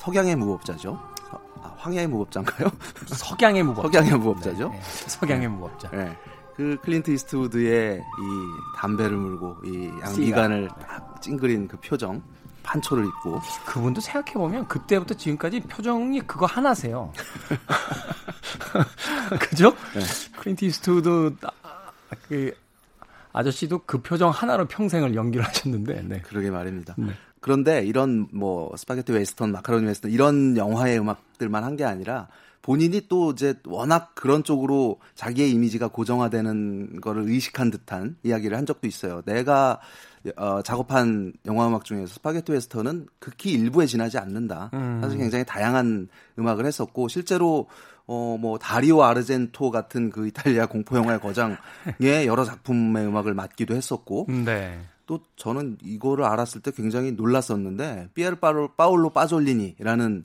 석양의 0.00 0.36
무법자죠. 0.36 0.98
아, 1.62 1.74
황야의 1.78 2.06
무법자인가요? 2.06 2.68
석양의 3.06 3.62
무법자. 3.64 3.88
석양의 3.88 4.18
무법자죠. 4.18 4.68
네, 4.68 4.80
석양의 5.08 5.48
무법자. 5.48 5.90
네. 6.58 6.76
그 6.76 6.78
클린트 6.82 7.10
이스트우드의 7.10 7.98
이 7.98 8.76
담배를 8.76 9.16
물고 9.16 9.56
이 9.64 9.90
양미간을 10.02 10.68
딱 10.68 11.20
찡그린 11.20 11.68
그 11.68 11.76
표정 11.78 12.22
판초를 12.62 13.04
입고 13.04 13.40
그분도 13.66 14.00
생각해 14.00 14.32
보면 14.34 14.66
그때부터 14.66 15.14
지금까지 15.14 15.60
표정이 15.60 16.20
그거 16.22 16.46
하나세요. 16.46 17.12
그죠? 19.38 19.74
네. 19.94 20.00
클린트 20.40 20.64
이스트우드 20.64 21.34
그 22.28 22.52
아저씨도 23.32 23.82
그 23.86 24.00
표정 24.00 24.30
하나로 24.30 24.66
평생을 24.66 25.14
연기를 25.14 25.46
하셨는데. 25.46 26.02
네. 26.06 26.20
그러게 26.22 26.50
말입니다. 26.50 26.94
네. 26.96 27.12
그런데 27.40 27.84
이런 27.84 28.26
뭐 28.32 28.74
스파게티 28.76 29.12
웨스턴, 29.12 29.52
마카로니 29.52 29.86
웨스턴 29.86 30.10
이런 30.10 30.56
영화의 30.56 30.98
음악들만 30.98 31.62
한 31.62 31.76
게 31.76 31.84
아니라 31.84 32.28
본인이 32.66 33.02
또 33.08 33.30
이제 33.30 33.54
워낙 33.64 34.16
그런 34.16 34.42
쪽으로 34.42 34.98
자기의 35.14 35.52
이미지가 35.52 35.86
고정화되는 35.86 37.00
거를 37.00 37.22
의식한 37.28 37.70
듯한 37.70 38.16
이야기를 38.24 38.58
한 38.58 38.66
적도 38.66 38.88
있어요. 38.88 39.22
내가 39.24 39.78
어, 40.34 40.62
작업한 40.62 41.32
영화 41.46 41.68
음악 41.68 41.84
중에서 41.84 42.08
스파게티 42.14 42.50
웨스턴은 42.50 43.06
극히 43.20 43.52
일부에 43.52 43.86
지나지 43.86 44.18
않는다. 44.18 44.70
음. 44.74 44.98
사실 45.00 45.16
굉장히 45.16 45.44
다양한 45.44 46.08
음악을 46.40 46.66
했었고 46.66 47.06
실제로 47.06 47.68
어, 48.08 48.36
뭐, 48.40 48.58
다리오 48.58 49.02
아르젠토 49.02 49.70
같은 49.70 50.10
그 50.10 50.26
이탈리아 50.28 50.66
공포 50.66 50.96
영화의 50.96 51.20
거장의 51.20 51.58
여러 52.26 52.44
작품의 52.44 53.06
음악을 53.06 53.34
맡기도 53.34 53.74
했었고. 53.74 54.26
네. 54.44 54.78
또 55.06 55.20
저는 55.36 55.78
이거를 55.82 56.24
알았을 56.24 56.62
때 56.62 56.70
굉장히 56.70 57.12
놀랐었는데, 57.12 58.10
피에르 58.14 58.36
파울로 58.76 59.10
빠졸리니라는 59.10 60.24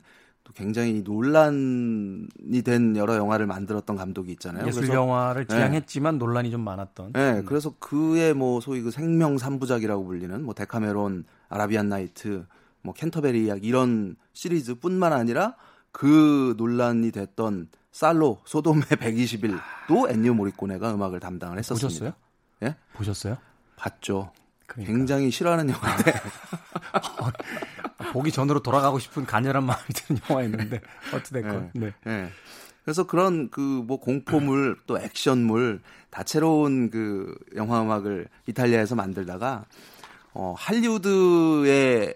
굉장히 0.54 1.02
논란이 1.02 2.62
된 2.64 2.96
여러 2.96 3.16
영화를 3.16 3.46
만들었던 3.46 3.96
감독이 3.96 4.32
있잖아요. 4.32 4.66
예술 4.66 4.82
그래서, 4.82 4.94
영화를 4.94 5.46
네. 5.46 5.54
지향했지만 5.54 6.14
네. 6.14 6.18
논란이 6.18 6.50
좀 6.50 6.60
많았던. 6.62 7.12
네, 7.12 7.40
음. 7.40 7.44
그래서 7.44 7.74
그의 7.78 8.34
뭐 8.34 8.60
소위 8.60 8.82
그 8.82 8.90
생명 8.90 9.38
삼부작이라고 9.38 10.04
불리는 10.04 10.44
뭐 10.44 10.54
데카메론, 10.54 11.24
아라비안 11.48 11.88
나이트, 11.88 12.44
뭐 12.82 12.94
캔터베리 12.94 13.44
이야기 13.44 13.66
이런 13.66 14.16
시리즈뿐만 14.32 15.12
아니라 15.12 15.54
그 15.90 16.54
논란이 16.56 17.12
됐던 17.12 17.68
살로 17.90 18.40
소돔의 18.44 18.82
120일도 18.96 20.10
엔니오 20.10 20.34
모리코네가 20.34 20.94
음악을 20.94 21.20
담당을 21.20 21.58
했었습니다. 21.58 21.88
보셨어요? 21.88 22.12
예? 22.62 22.76
보셨어요? 22.94 23.36
봤죠. 23.76 24.32
그러니까. 24.66 24.92
굉장히 24.92 25.30
싫어하는 25.30 25.68
영화인데 25.68 26.12
보기 28.12 28.30
전으로 28.30 28.60
돌아가고 28.60 28.98
싶은 28.98 29.24
간절한 29.24 29.64
마음이 29.64 29.82
드는 29.94 30.20
영화였는데 30.28 30.80
어찌됐건. 31.14 31.70
네. 31.74 31.86
네. 31.86 31.92
네. 32.04 32.28
그래서 32.84 33.04
그런 33.06 33.48
그 33.50 33.60
뭐 33.60 33.98
공포물 34.00 34.76
또 34.86 34.98
액션물 34.98 35.80
다채로운 36.10 36.90
그 36.90 37.34
영화 37.56 37.80
음악을 37.82 38.28
이탈리아에서 38.46 38.94
만들다가 38.94 39.64
어 40.34 40.54
할리우드에서 40.56 42.14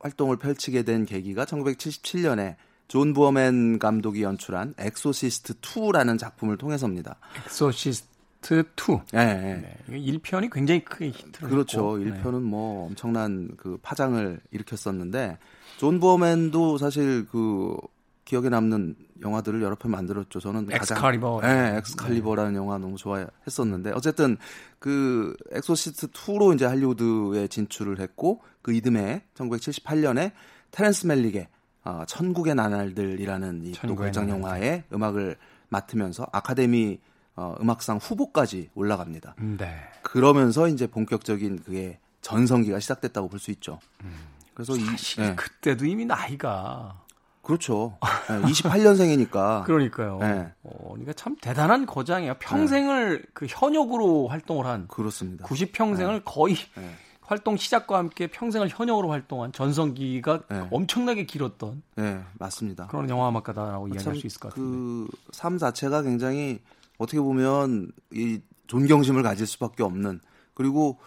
활동을 0.00 0.36
펼치게 0.36 0.82
된 0.82 1.06
계기가 1.06 1.44
1977년에 1.44 2.56
존 2.88 3.12
부어맨 3.12 3.78
감독이 3.78 4.22
연출한 4.22 4.74
엑소시스트 4.78 5.54
2라는 5.60 6.18
작품을 6.18 6.56
통해서입니다. 6.56 7.16
엑소시스트 7.46 8.08
파트 8.40 8.64
2. 8.76 8.98
네. 9.12 9.78
네. 9.86 9.98
1편이 9.98 10.52
굉장히 10.52 10.84
크게 10.84 11.08
히트를 11.08 11.48
그렇죠. 11.48 11.98
했고. 11.98 12.10
1편은 12.10 12.42
네. 12.42 12.48
뭐 12.48 12.86
엄청난 12.86 13.50
그 13.56 13.78
파장을 13.82 14.40
일으켰었는데 14.50 15.38
존 15.78 16.00
부어맨도 16.00 16.78
사실 16.78 17.26
그 17.30 17.76
기억에 18.24 18.48
남는 18.48 18.94
영화들을 19.22 19.62
여러 19.62 19.74
편 19.74 19.90
만들었죠. 19.90 20.38
저는 20.38 20.68
엑스칼리버. 20.70 21.36
가장 21.38 21.56
네, 21.72 21.76
엑스칼리버라는 21.78 22.52
네. 22.52 22.58
영화 22.58 22.78
너무 22.78 22.96
좋아했었는데 22.96 23.92
어쨌든 23.92 24.36
그 24.78 25.34
엑소시스트 25.52 26.08
2로 26.08 26.54
이제 26.54 26.64
할리우드에 26.66 27.48
진출을 27.48 28.00
했고 28.00 28.42
그 28.62 28.72
이듬해 28.72 29.22
1978년에 29.34 30.32
테렌스 30.70 31.06
멜릭의 31.06 31.48
어, 31.84 32.02
천국의 32.06 32.54
나날들이라는 32.54 33.64
이 33.66 33.72
또 33.86 33.94
극장 33.94 34.28
영화의 34.28 34.84
음악을 34.92 35.36
맡으면서 35.70 36.26
아카데미 36.32 36.98
어, 37.38 37.54
음악상 37.60 37.98
후보까지 37.98 38.70
올라갑니다. 38.74 39.36
네. 39.38 39.76
그러면서 40.02 40.66
이제 40.66 40.88
본격적인 40.88 41.62
그게 41.62 42.00
전성기가 42.20 42.80
시작됐다고 42.80 43.28
볼 43.28 43.38
수 43.38 43.52
있죠. 43.52 43.78
음. 44.02 44.12
그래서 44.54 44.74
사실 44.74 45.22
이, 45.22 45.28
네. 45.28 45.36
그때도 45.36 45.86
이미 45.86 46.04
나이가 46.04 47.00
그렇죠. 47.42 47.96
네, 48.28 48.40
28년생이니까. 48.42 49.62
그러니까요. 49.70 50.18
네. 50.18 50.52
어, 50.64 50.88
그러니까 50.90 51.12
참 51.12 51.36
대단한 51.40 51.86
거장이에요. 51.86 52.34
평생을 52.40 53.20
네. 53.22 53.28
그 53.32 53.46
현역으로 53.48 54.26
활동을 54.26 54.66
한. 54.66 54.88
그렇습니다. 54.88 55.44
90평생을 55.46 56.22
거의 56.24 56.56
네. 56.74 56.90
활동 57.22 57.56
시작과 57.56 57.98
함께 57.98 58.26
평생을 58.26 58.68
현역으로 58.68 59.10
활동한 59.10 59.52
전성기가 59.52 60.40
네. 60.50 60.66
엄청나게 60.72 61.24
길었던. 61.24 61.82
네, 61.94 62.20
맞습니다. 62.34 62.88
그런 62.88 63.08
영화 63.08 63.28
음악가다라고 63.28 63.86
이야기할 63.88 64.16
수 64.16 64.26
있을 64.26 64.40
것 64.40 64.48
같아요. 64.48 64.64
그 64.66 65.08
삶 65.38 65.56
자체가 65.56 66.02
굉장히 66.02 66.58
어떻게 66.98 67.20
보면 67.20 67.92
이 68.12 68.40
존경심을 68.66 69.22
가질 69.22 69.46
수밖에 69.46 69.82
없는 69.82 70.20
그리고 70.54 70.98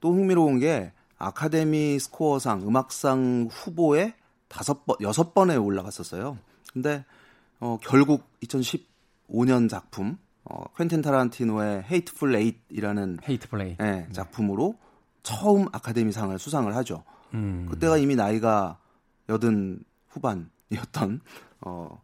또 0.00 0.12
흥미로운 0.12 0.58
게 0.58 0.92
아카데미 1.18 1.98
스코어상 1.98 2.66
음악상 2.66 3.48
후보에 3.50 4.14
다섯 4.48 4.84
번 4.84 4.96
여섯 5.00 5.34
번에 5.34 5.56
올라갔었어요. 5.56 6.38
근데 6.72 7.04
어 7.60 7.78
결국 7.82 8.24
2015년 8.42 9.68
작품 9.68 10.18
어 10.44 10.64
퀸틴 10.76 11.02
타란티노의 11.02 11.84
Hateful 11.90 12.34
Eight이라는 12.34 13.18
Hateful 13.26 13.60
Eight 13.62 13.76
네, 13.78 14.08
작품으로 14.12 14.76
처음 15.22 15.66
아카데미상을 15.72 16.38
수상을 16.38 16.74
하죠. 16.76 17.04
음. 17.32 17.66
그때가 17.70 17.96
이미 17.96 18.16
나이가 18.16 18.78
여든 19.28 19.82
후반이었던 20.08 21.20
어 21.62 22.02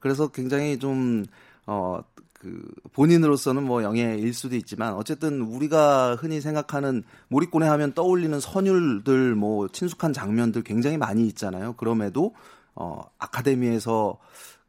그래서 0.00 0.28
굉장히 0.28 0.78
좀 0.78 1.26
어 1.66 2.02
그 2.44 2.62
본인으로서는 2.92 3.62
뭐 3.62 3.82
영예일 3.82 4.34
수도 4.34 4.54
있지만 4.54 4.92
어쨌든 4.92 5.40
우리가 5.40 6.14
흔히 6.16 6.42
생각하는 6.42 7.02
몰입꾼에 7.28 7.66
하면 7.66 7.94
떠올리는 7.94 8.38
선율들 8.38 9.34
뭐 9.34 9.66
친숙한 9.68 10.12
장면들 10.12 10.62
굉장히 10.62 10.98
많이 10.98 11.26
있잖아요. 11.28 11.72
그럼에도 11.72 12.34
어 12.74 13.02
아카데미에서 13.18 14.18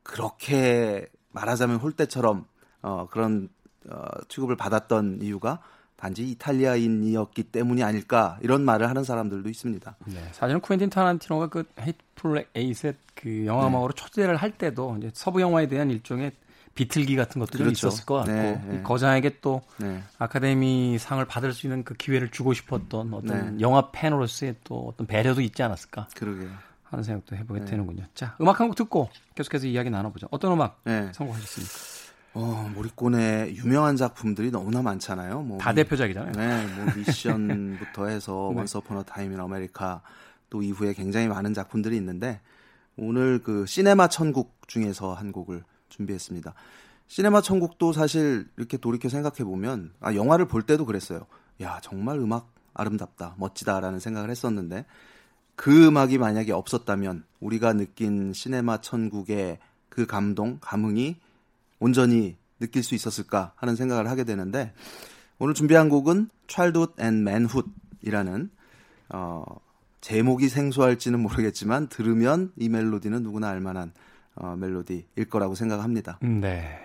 그렇게 0.03 1.07
말하자면 1.33 1.77
홀대처럼 1.77 2.45
어 2.81 3.07
그런 3.11 3.49
어 3.89 4.05
취급을 4.29 4.55
받았던 4.55 5.19
이유가 5.21 5.59
단지 5.97 6.29
이탈리아인이었기 6.29 7.43
때문이 7.43 7.83
아닐까 7.83 8.37
이런 8.41 8.63
말을 8.63 8.87
하는 8.87 9.03
사람들도 9.03 9.49
있습니다. 9.49 9.97
네, 10.05 10.29
사실은 10.31 10.61
쿠엔틴 10.61 10.91
타란티노가 10.91 11.47
그 11.47 11.65
헤이트풀 11.77 12.45
에이셋 12.55 12.95
그 13.15 13.45
영화음악으로 13.45 13.91
네. 13.91 14.01
초대를 14.01 14.37
할 14.37 14.51
때도 14.51 14.95
이제 14.97 15.11
서부 15.13 15.41
영화에 15.41 15.67
대한 15.67 15.91
일종의 15.91 16.31
비틀기 16.75 17.15
같은 17.15 17.39
것도 17.39 17.57
그렇죠. 17.57 17.73
좀 17.73 17.87
있었을 17.89 18.05
것 18.05 18.15
같고 18.15 18.31
네, 18.31 18.61
네. 18.67 18.81
거장에게 18.83 19.37
또 19.41 19.61
네. 19.77 20.03
아카데미 20.19 20.97
상을 20.99 21.23
받을 21.25 21.53
수 21.53 21.65
있는 21.67 21.83
그 21.83 21.93
기회를 21.93 22.29
주고 22.31 22.53
싶었던 22.53 23.13
어떤 23.13 23.55
네. 23.57 23.61
영화 23.61 23.91
팬으로서의 23.91 24.55
또 24.65 24.89
어떤 24.89 25.07
배려도 25.07 25.41
있지 25.41 25.63
않았을까 25.63 26.09
그러게요. 26.15 26.49
하는 26.83 27.03
생각도 27.03 27.35
해보게 27.37 27.61
네. 27.61 27.65
되는군요. 27.65 28.03
자 28.13 28.35
음악 28.41 28.59
한 28.59 28.67
곡 28.67 28.75
듣고 28.75 29.09
계속해서 29.35 29.67
이야기 29.67 29.89
나눠보죠. 29.89 30.27
어떤 30.31 30.51
음악 30.51 30.81
네. 30.83 31.09
선곡하셨습니까? 31.13 31.73
어, 32.33 32.69
모리코네의 32.75 33.55
유명한 33.55 33.95
작품들이 33.95 34.51
너무나 34.51 34.81
많잖아요. 34.81 35.41
뭐 35.43 35.57
다 35.57 35.73
대표작이잖아요. 35.73 36.33
네, 36.33 36.67
뭐 36.75 36.93
미션부터 36.97 38.07
해서 38.11 38.35
Once 38.53 38.81
Upon 38.81 39.03
a 39.03 39.09
Time 39.09 39.31
in 39.31 39.39
America 39.39 40.01
또 40.49 40.61
이후에 40.61 40.91
굉장히 40.93 41.29
많은 41.29 41.53
작품들이 41.53 41.95
있는데 41.95 42.41
오늘 42.97 43.39
그 43.41 43.65
시네마 43.65 44.09
천국 44.09 44.57
중에서 44.67 45.13
한 45.13 45.31
곡을 45.31 45.63
준비했습니다. 45.89 46.53
시네마 47.07 47.41
천국도 47.41 47.93
사실 47.93 48.47
이렇게 48.57 48.77
돌이켜 48.77 49.09
생각해 49.09 49.43
보면 49.43 49.93
아 49.99 50.15
영화를 50.15 50.47
볼 50.47 50.63
때도 50.63 50.85
그랬어요. 50.85 51.27
야 51.61 51.79
정말 51.81 52.17
음악 52.19 52.51
아름답다, 52.73 53.35
멋지다라는 53.37 53.99
생각을 53.99 54.29
했었는데 54.29 54.85
그 55.55 55.87
음악이 55.87 56.17
만약에 56.17 56.51
없었다면 56.51 57.23
우리가 57.39 57.73
느낀 57.73 58.33
시네마 58.33 58.81
천국의 58.81 59.59
그 59.89 60.05
감동, 60.05 60.57
감흥이 60.59 61.17
온전히 61.79 62.37
느낄 62.59 62.83
수 62.83 62.95
있었을까 62.95 63.53
하는 63.55 63.75
생각을 63.75 64.09
하게 64.09 64.23
되는데 64.23 64.73
오늘 65.39 65.53
준비한 65.53 65.89
곡은 65.89 66.29
Childhood 66.47 67.01
and 67.01 67.21
Manhood이라는 67.21 68.49
어, 69.09 69.43
제목이 70.01 70.49
생소할지는 70.49 71.19
모르겠지만 71.21 71.87
들으면 71.87 72.51
이 72.57 72.69
멜로디는 72.69 73.23
누구나 73.23 73.49
알만한 73.49 73.93
어, 74.35 74.55
멜로디일 74.55 75.29
거라고 75.29 75.55
생각합니다. 75.55 76.19
네. 76.21 76.79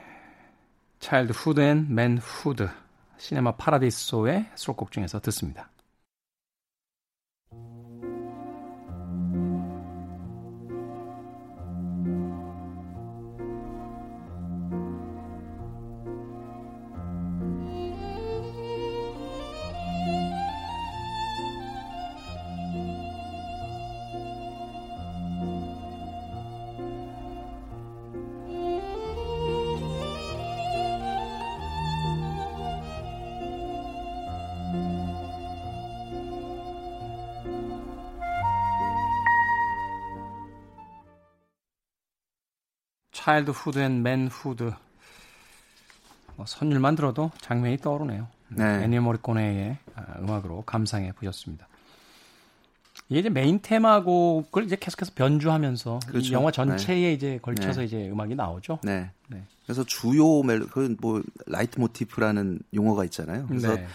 Childhood 1.01 1.61
and 1.61 1.93
Manhood 1.93 2.67
시네마 3.19 3.57
파라디소의 3.57 4.51
수록곡 4.55 4.93
중에서 4.93 5.21
듣습니다. 5.21 5.71
Childhood 43.31 43.79
and 43.79 44.03
Manhood 44.03 44.73
뭐 46.35 46.45
선율만 46.47 46.97
들어도 46.97 47.31
장면이 47.41 47.77
떠오르네요. 47.77 48.27
네. 48.49 48.83
엔니오 48.83 49.03
모리코네의 49.03 49.77
아, 49.95 50.19
음악으로 50.19 50.63
감상해 50.63 51.13
보셨습니다. 51.13 51.69
이게 53.09 53.21
이제 53.21 53.29
메인 53.29 53.61
테마곡을 53.63 54.65
이제 54.65 54.75
계속해서 54.75 55.13
변주하면서 55.15 56.01
그렇죠. 56.09 56.33
영화 56.33 56.51
전체에 56.51 57.03
네. 57.03 57.13
이제 57.13 57.39
걸쳐서 57.41 57.83
네. 57.83 57.87
이제 57.87 58.11
음악이 58.11 58.35
나오죠. 58.35 58.81
네. 58.83 59.13
네. 59.29 59.45
그래서 59.65 59.85
주요 59.85 60.43
멜로 60.43 60.67
그뭐 60.67 61.23
라이트 61.47 61.79
모티프라는 61.79 62.59
용어가 62.75 63.05
있잖아요. 63.05 63.47
그래서 63.47 63.77
네. 63.77 63.87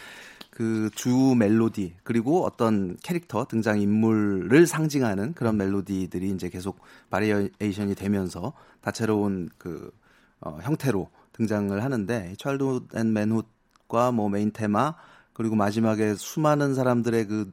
그 0.55 0.89
주 0.95 1.35
멜로디 1.37 1.95
그리고 2.03 2.45
어떤 2.45 2.95
캐릭터 3.03 3.43
등장 3.45 3.81
인물을 3.81 4.65
상징하는 4.65 5.33
그런 5.33 5.57
멜로디들이 5.57 6.29
이제 6.29 6.49
계속 6.49 6.79
variation이 7.09 7.93
되면서 7.93 8.53
다채로운 8.79 9.49
그 9.57 9.91
어, 10.39 10.57
형태로 10.63 11.09
등장을 11.33 11.83
하는데 11.83 12.35
Childhood 12.37 12.87
and 12.95 13.11
Manhood과 13.11 14.13
뭐 14.13 14.29
메인 14.29 14.51
테마 14.53 14.95
그리고 15.33 15.55
마지막에 15.55 16.15
수많은 16.15 16.73
사람들의 16.73 17.27
그 17.27 17.51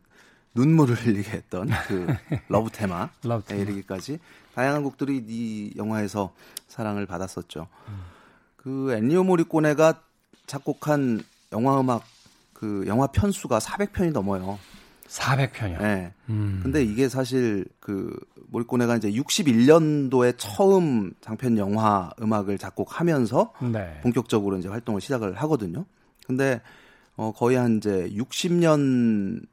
눈물을 0.55 0.95
흘리게 0.95 1.29
했던 1.33 1.69
그 1.88 2.07
love 2.49 2.71
테마에 2.71 3.09
이르기까지 3.51 4.21
다양한 4.55 4.85
곡들이 4.85 5.25
이 5.27 5.73
영화에서 5.77 6.33
사랑을 6.69 7.07
받았었죠. 7.07 7.67
음. 7.88 8.03
그 8.57 8.93
엔니오 8.92 9.25
모리꼬네가 9.25 10.01
작곡한 10.47 11.23
영화 11.53 11.81
음악 11.81 12.05
그 12.62 12.85
영화 12.87 13.09
편수가 13.09 13.59
400편이 13.59 14.12
넘어요. 14.12 14.57
400편이요. 15.09 15.83
네. 15.83 16.12
음. 16.29 16.61
근데 16.62 16.85
이게 16.85 17.09
사실 17.09 17.64
그 17.81 18.16
모리꼬네가 18.51 18.98
이제 18.98 19.11
61년도에 19.11 20.37
처음 20.38 21.12
장편 21.20 21.59
영화 21.59 22.11
음악을 22.22 22.59
작곡하면서 22.59 23.53
네. 23.72 23.98
본격적으로 24.05 24.59
이제 24.59 24.68
활동을 24.68 25.01
시작을 25.01 25.35
하거든요. 25.42 25.87
근데 26.25 26.61
어 27.16 27.33
거의 27.33 27.57
한 27.57 27.79
이제 27.79 28.09
60년 28.14 29.44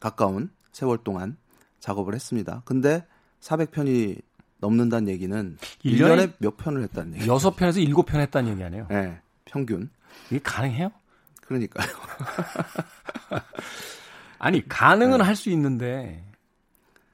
가까운 0.00 0.50
세월 0.72 0.98
동안 0.98 1.36
작업을 1.78 2.16
했습니다. 2.16 2.62
근데 2.64 3.06
400편이 3.42 4.20
넘는다는 4.58 5.06
얘기는 5.08 5.56
1년에, 5.84 6.00
1년에 6.00 6.32
몇 6.38 6.56
편을 6.56 6.82
했다는 6.82 7.14
얘기예요. 7.14 7.36
6편에서 7.36 7.88
7편 7.94 8.16
했다는 8.16 8.50
얘기 8.50 8.64
아니에요? 8.64 8.88
네. 8.90 9.20
평균. 9.44 9.88
이게 10.30 10.40
가능해요? 10.42 10.90
그러니까요. 11.46 11.86
아니 14.38 14.66
가능은 14.68 15.18
네. 15.18 15.24
할수 15.24 15.50
있는데 15.50 16.22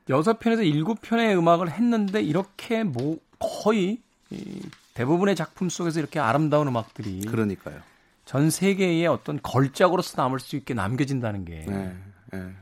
여섯 0.08 0.38
편에서 0.38 0.62
일곱 0.62 1.00
편의 1.00 1.36
음악을 1.36 1.70
했는데 1.70 2.20
이렇게 2.20 2.82
뭐 2.82 3.18
거의 3.38 4.00
대부분의 4.94 5.36
작품 5.36 5.68
속에서 5.68 6.00
이렇게 6.00 6.18
아름다운 6.18 6.68
음악들이 6.68 7.20
그러니까요. 7.22 7.80
전 8.24 8.50
세계의 8.50 9.06
어떤 9.06 9.40
걸작으로서 9.42 10.20
남을 10.20 10.40
수 10.40 10.56
있게 10.56 10.74
남겨진다는 10.74 11.44
게 11.44 11.64
네, 11.66 11.96
네. 12.32 12.52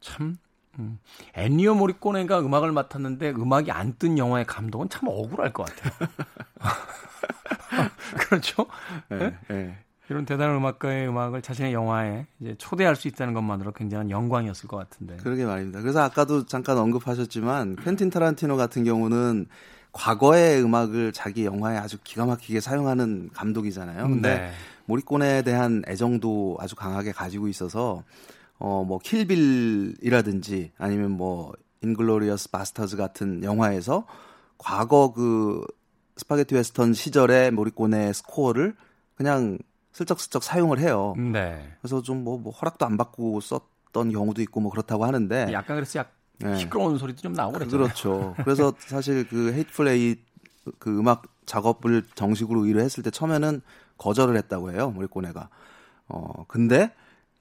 참 0.00 0.38
음. 0.78 0.98
애니어 1.34 1.74
모리꼬네가 1.74 2.40
음악을 2.40 2.70
맡았는데 2.72 3.30
음악이 3.30 3.70
안 3.70 3.96
뜬 3.98 4.18
영화의 4.18 4.46
감독은 4.46 4.88
참 4.90 5.08
억울할 5.08 5.52
것 5.52 5.64
같아요. 5.64 6.08
그렇죠? 8.18 8.66
네, 9.08 9.36
네? 9.48 9.78
이런 10.08 10.24
대단한 10.24 10.56
음악가의 10.56 11.08
음악을 11.08 11.42
자신의 11.42 11.72
영화에 11.72 12.26
이제 12.40 12.54
초대할 12.58 12.94
수 12.94 13.08
있다는 13.08 13.34
것만으로 13.34 13.72
굉장한 13.72 14.10
영광이었을 14.10 14.68
것 14.68 14.76
같은데. 14.76 15.16
그러게 15.16 15.44
말입니다. 15.44 15.80
그래서 15.80 16.00
아까도 16.00 16.46
잠깐 16.46 16.78
언급하셨지만 16.78 17.76
퀸틴 17.76 18.10
타란티노 18.10 18.56
같은 18.56 18.84
경우는 18.84 19.46
과거의 19.92 20.62
음악을 20.62 21.12
자기 21.12 21.44
영화에 21.44 21.78
아주 21.78 21.96
기가 22.04 22.26
막히게 22.26 22.60
사용하는 22.60 23.30
감독이잖아요. 23.32 24.06
근데 24.06 24.38
네. 24.38 24.50
모리콘에 24.84 25.42
대한 25.42 25.82
애정도 25.88 26.56
아주 26.60 26.76
강하게 26.76 27.12
가지고 27.12 27.48
있어서 27.48 28.04
어뭐 28.58 28.98
킬빌이라든지 29.00 30.72
아니면 30.78 31.12
뭐 31.12 31.52
Inglourious 31.82 32.50
Basterds 32.50 32.96
같은 32.96 33.42
영화에서 33.42 34.06
과거 34.58 35.12
그 35.14 35.64
스파게티 36.16 36.54
웨스턴 36.54 36.92
시절의 36.92 37.50
모리코네의 37.50 38.14
스코어를 38.14 38.74
그냥 39.14 39.58
슬쩍슬쩍 39.96 40.42
사용을 40.42 40.78
해요. 40.78 41.14
네. 41.16 41.72
그래서 41.80 42.02
좀뭐 42.02 42.38
뭐 42.38 42.52
허락도 42.52 42.84
안 42.84 42.98
받고 42.98 43.40
썼던 43.40 44.12
경우도 44.12 44.42
있고 44.42 44.60
뭐 44.60 44.70
그렇다고 44.70 45.06
하는데 45.06 45.50
약간 45.52 45.76
그래서 45.76 46.00
약 46.00 46.12
네. 46.38 46.54
시끄러운 46.58 46.98
소리도 46.98 47.22
좀 47.22 47.32
나오고 47.32 47.54
그랬죠. 47.58 47.78
그렇죠. 47.78 48.34
그래서 48.44 48.74
사실 48.86 49.26
그 49.26 49.54
Hateful 49.54 49.88
Eight 49.88 50.16
그 50.78 50.98
음악 50.98 51.22
작업을 51.46 52.04
정식으로 52.14 52.66
의뢰했을 52.66 53.02
때 53.02 53.10
처음에는 53.10 53.62
거절을 53.96 54.36
했다고 54.36 54.72
해요. 54.72 54.90
모리꼬네가. 54.90 55.48
어 56.08 56.44
근데 56.46 56.92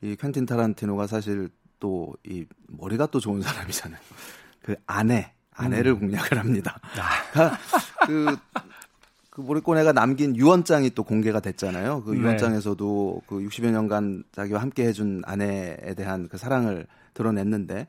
이 0.01 0.15
퀸틴 0.15 0.45
타란티노가 0.45 1.07
사실 1.07 1.49
또 1.81 2.13
이 2.25 2.45
머리가 2.67 3.07
또 3.07 3.19
좋은 3.19 3.41
사람이잖아요. 3.41 3.99
그 4.61 4.75
아내 4.87 5.33
아내를 5.51 5.91
음. 5.91 5.99
공략을 5.99 6.39
합니다. 6.39 6.79
아. 6.97 7.57
그러니까 8.05 8.41
그, 9.35 9.41
그 9.41 9.41
모리꼬네가 9.41 9.91
남긴 9.91 10.35
유언장이 10.35 10.91
또 10.91 11.03
공개가 11.03 11.39
됐잖아요. 11.41 12.03
그 12.03 12.11
네. 12.11 12.19
유언장에서도 12.21 13.21
그 13.27 13.39
60여 13.39 13.69
년간 13.71 14.23
자기와 14.31 14.61
함께 14.61 14.85
해준 14.87 15.21
아내에 15.25 15.93
대한 15.95 16.29
그 16.29 16.37
사랑을 16.37 16.87
드러냈는데 17.13 17.87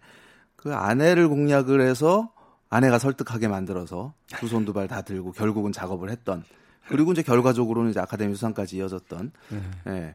그 0.57 0.74
아내를 0.74 1.28
공략을 1.28 1.80
해서 1.80 2.32
아내가 2.68 2.99
설득하게 2.99 3.47
만들어서 3.49 4.12
두 4.38 4.47
손 4.49 4.64
두 4.64 4.72
발 4.72 4.88
다 4.88 5.03
들고 5.03 5.30
결국은 5.32 5.70
작업을 5.70 6.11
했던 6.11 6.42
그리고 6.88 7.12
이제 7.12 7.22
결과적으로는 7.22 7.90
이제 7.90 8.01
아카데미 8.01 8.34
수상까지 8.34 8.76
이어졌던 8.78 9.30
네. 9.51 9.61
네. 9.84 10.14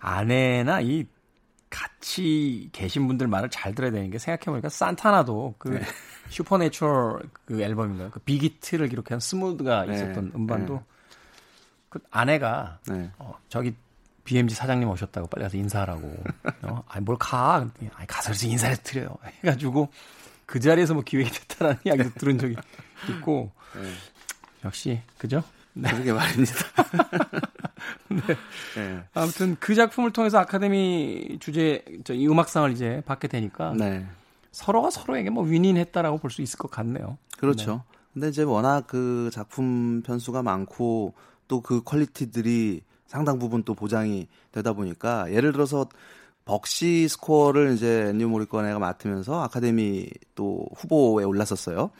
아내나 0.00 0.80
이 0.80 1.06
같이 1.70 2.68
계신 2.72 3.06
분들 3.06 3.28
말을 3.28 3.48
잘 3.50 3.74
들어야 3.74 3.90
되는 3.92 4.10
게 4.10 4.18
생각해보니까 4.18 4.68
산타나도 4.68 5.54
그 5.58 5.68
네. 5.68 5.80
Supernatural 6.32 7.20
그 7.44 7.62
앨범인가요? 7.62 8.10
그 8.10 8.20
big 8.20 8.40
hit를 8.40 8.88
기록한 8.88 9.20
Smooth가 9.20 9.84
네. 9.84 9.94
있었던 9.94 10.24
네. 10.26 10.30
음반도 10.34 10.74
네. 10.74 10.80
그 11.88 12.00
아내가 12.10 12.78
네. 12.88 13.10
어, 13.18 13.38
저기 13.48 13.74
BMG 14.24 14.54
사장님 14.54 14.88
오셨다고 14.88 15.26
빨리 15.28 15.44
가서 15.44 15.56
인사하라고. 15.56 16.24
어, 16.62 16.84
아니 16.88 17.04
뭘 17.04 17.18
가? 17.18 17.68
아니 17.94 18.06
가서 18.06 18.32
인사를 18.46 18.76
드려요. 18.78 19.16
해가지고 19.44 19.90
그 20.46 20.60
자리에서 20.60 20.94
뭐 20.94 21.02
기획이 21.02 21.30
됐다라는 21.30 21.80
이야기도 21.86 22.10
들은 22.14 22.38
적이 22.38 22.56
있고 23.08 23.52
네. 23.74 23.90
역시 24.64 25.00
그죠? 25.18 25.42
네. 25.74 25.90
그러게 25.90 26.12
말입니다. 26.12 26.54
네. 28.08 28.20
네. 28.76 29.02
아무튼 29.14 29.56
그 29.58 29.74
작품을 29.74 30.12
통해서 30.12 30.38
아카데미 30.38 31.38
주제 31.40 31.84
이 32.10 32.28
음악상을 32.28 32.70
이제 32.72 33.02
받게 33.06 33.28
되니까 33.28 33.74
네. 33.76 34.06
서로가 34.52 34.90
서로에게 34.90 35.30
뭐 35.30 35.42
윈윈했다라고 35.44 36.18
볼 36.18 36.30
수 36.30 36.42
있을 36.42 36.58
것 36.58 36.70
같네요. 36.70 37.18
그렇죠. 37.38 37.72
네. 37.72 37.98
근데 38.12 38.28
이제 38.28 38.42
워낙 38.42 38.86
그 38.86 39.30
작품 39.32 40.02
편수가 40.02 40.42
많고 40.42 41.14
또 41.48 41.60
그 41.60 41.82
quality들이 41.82 42.82
상당 43.06 43.38
부분 43.38 43.62
또 43.62 43.74
보장이 43.74 44.26
되다 44.52 44.72
보니까 44.72 45.30
예를 45.32 45.52
들어서 45.52 45.86
벅시 46.44 47.06
스코어를 47.08 47.72
이제 47.74 48.06
엔니오 48.08 48.28
모리코네가 48.28 48.78
맡으면서 48.78 49.42
아카데미 49.42 50.08
또 50.34 50.66
후보에 50.74 51.24
올랐었어요. 51.24 51.90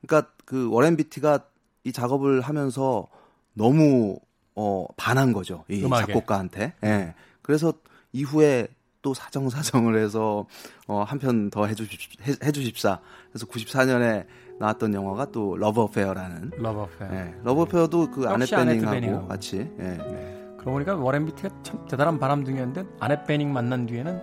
그러니까 0.00 0.30
그 0.44 0.70
워렌 0.70 0.96
비티가 0.96 1.40
이 1.84 1.92
작업을 1.92 2.40
하면서 2.40 3.06
너무 3.54 4.18
어 4.54 4.86
반한 4.96 5.32
거죠. 5.32 5.64
이 5.68 5.84
음악에. 5.84 6.06
작곡가한테. 6.12 6.72
예. 6.82 6.86
네. 6.86 7.14
그래서 7.42 7.72
이후에 8.12 8.68
또 9.06 9.14
사정사정을 9.14 9.96
해서 10.02 10.46
어 10.88 11.04
한 11.04 11.20
편 11.20 11.48
더 11.50 11.64
해주십 11.66 12.42
해주십사. 12.42 12.98
그래서 13.30 13.46
94년에 13.46 14.26
나왔던 14.58 14.94
영화가 14.94 15.30
또 15.30 15.56
러브 15.56 15.80
어페어라는 15.82 16.50
러브 16.56 16.80
어페어. 16.80 17.08
예. 17.12 17.34
러브 17.44 17.60
어페어도 17.62 18.10
그 18.10 18.26
아넷 18.28 18.50
베닝하고 18.50 19.28
같이 19.28 19.58
예. 19.58 19.82
네. 19.82 20.54
그러고 20.58 20.72
보니까 20.72 20.96
워렌 20.96 21.24
비티가 21.26 21.50
참 21.62 21.86
대단한 21.86 22.18
바람둥이였는데 22.18 22.84
아넷 22.98 23.24
베닝 23.26 23.52
만난 23.52 23.86
뒤에는 23.86 24.20